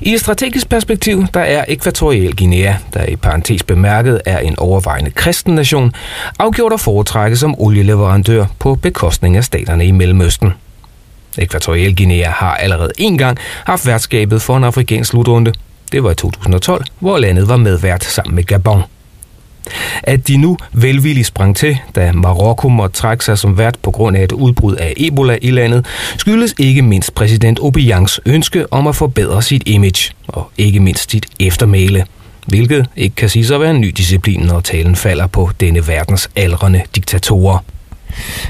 [0.00, 5.10] I et strategisk perspektiv, der er Ekvatorial Guinea, der i parentes bemærket er en overvejende
[5.10, 5.92] kristen nation,
[6.38, 10.52] afgjort at foretrække som olieleverandør på bekostning af staterne i Mellemøsten.
[11.38, 15.52] Ekvatorial Guinea har allerede en gang haft værtskabet for en afrikansk slutrunde.
[15.92, 18.82] Det var i 2012, hvor landet var medvært sammen med Gabon.
[20.06, 24.16] At de nu velvilligt sprang til, da Marokko måtte trække sig som vært på grund
[24.16, 25.86] af et udbrud af Ebola i landet,
[26.18, 31.26] skyldes ikke mindst præsident Obiangs ønske om at forbedre sit image, og ikke mindst sit
[31.40, 32.04] eftermæle
[32.46, 36.30] hvilket ikke kan sige at være en ny disciplin, når talen falder på denne verdens
[36.36, 37.58] aldrende diktatorer.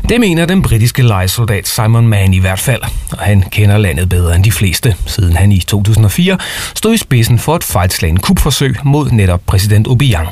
[0.09, 2.83] Det mener den britiske lejesoldat Simon Mann i hvert fald,
[3.13, 6.39] og han kender landet bedre end de fleste, siden han i 2004
[6.75, 10.29] stod i spidsen for et fejlslagende kupforsøg mod netop præsident Obiang.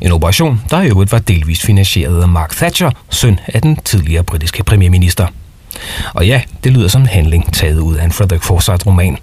[0.00, 4.24] En operation, der i øvrigt var delvist finansieret af Mark Thatcher, søn af den tidligere
[4.24, 5.26] britiske premierminister.
[6.14, 9.18] Og ja, det lyder som en handling taget ud af en Frederick Forsyth-roman.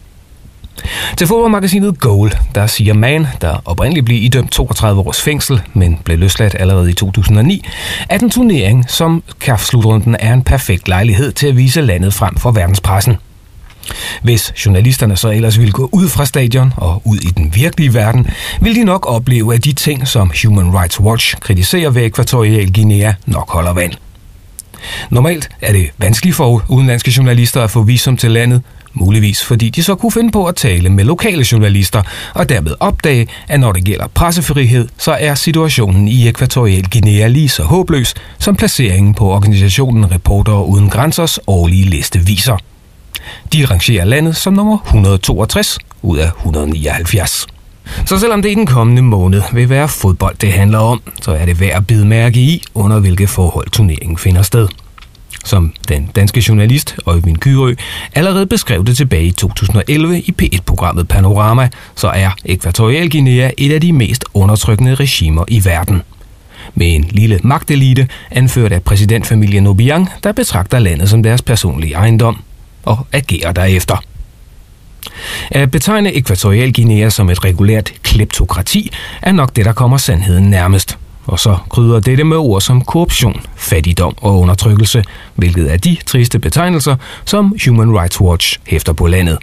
[1.18, 6.20] Til fodboldmagasinet Goal, der siger man, der oprindeligt blev idømt 32 års fængsel, men blev
[6.20, 7.66] løsladt allerede i 2009,
[8.10, 12.52] at en turnering som CAF-slutrunden er en perfekt lejlighed til at vise landet frem for
[12.52, 13.18] verdenspressen.
[14.24, 18.28] Hvis journalisterne så ellers ville gå ud fra stadion og ud i den virkelige verden,
[18.62, 23.14] ville de nok opleve, at de ting, som Human Rights Watch kritiserer ved Ekvatorial Guinea,
[23.26, 23.94] nok holder vand.
[25.10, 28.62] Normalt er det vanskeligt for udenlandske journalister at få visum til landet,
[28.94, 32.02] muligvis fordi de så kunne finde på at tale med lokale journalister
[32.36, 37.50] og dermed opdage, at når det gælder pressefrihed, så er situationen i Ekvatorial Guinea lige
[37.50, 42.58] så håbløs, som placeringen på organisationen Reporter Uden Grænsers årlige liste viser.
[43.54, 47.48] De rangerer landet som nummer 162 ud af 179.
[48.06, 51.46] Så selvom det i den kommende måned vil være fodbold, det handler om, så er
[51.46, 54.68] det værd at bide mærke i, under hvilke forhold turneringen finder sted.
[55.46, 57.76] Som den danske journalist Øjvind Kyrø
[58.16, 63.82] allerede beskrev det tilbage i 2011 i P1-programmet Panorama, så er Ekvatorial Guinea et af
[63.82, 66.02] de mest undertrykkende regimer i verden.
[66.76, 72.42] Med en lille magtelite, anført af præsidentfamilien Obiang, der betragter landet som deres personlige ejendom–
[72.84, 74.04] og agerer derefter.
[75.52, 80.98] At betegne Ekvatorial Guinea som et regulært kleptokrati er nok det, der kommer sandheden nærmest.
[81.26, 85.04] Og så krydder dette med ord som korruption, fattigdom og undertrykkelse,
[85.36, 89.38] hvilket er de triste betegnelser, som Human Rights Watch hæfter på landet.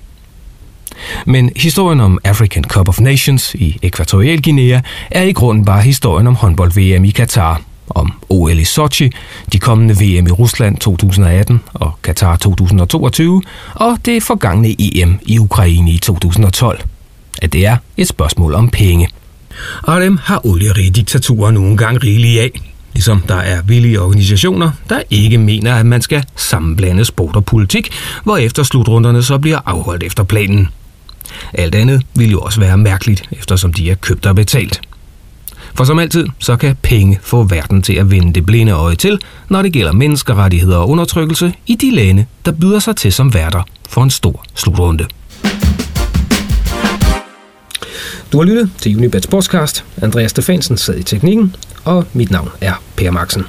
[1.26, 4.80] Men historien om African Cup of Nations i Ekvatorial Guinea
[5.10, 9.10] er i grunden bare historien om håndbold-VM i Katar, om OL i Sochi,
[9.52, 13.42] de kommende VM i Rusland 2018 og Qatar 2022,
[13.74, 16.80] og det forgangne EM i Ukraine i 2012.
[17.42, 19.08] At det er et spørgsmål om penge.
[19.82, 22.50] Og dem har olierige diktaturer nogle gange rigelige af.
[22.92, 27.90] Ligesom der er villige organisationer, der ikke mener, at man skal sammenblande sport og politik,
[28.24, 30.68] hvorefter slutrunderne så bliver afholdt efter planen.
[31.52, 34.80] Alt andet vil jo også være mærkeligt, eftersom de er købt og betalt.
[35.76, 39.18] For som altid, så kan penge få verden til at vende det blinde øje til,
[39.48, 43.62] når det gælder menneskerettigheder og undertrykkelse i de lande, der byder sig til som værter
[43.88, 45.06] for en stor slutrunde.
[48.32, 49.84] Du har lyttet til Unibet Sportscast.
[50.02, 53.44] Andreas Stefansen sad i teknikken, og mit navn er Per Maxen.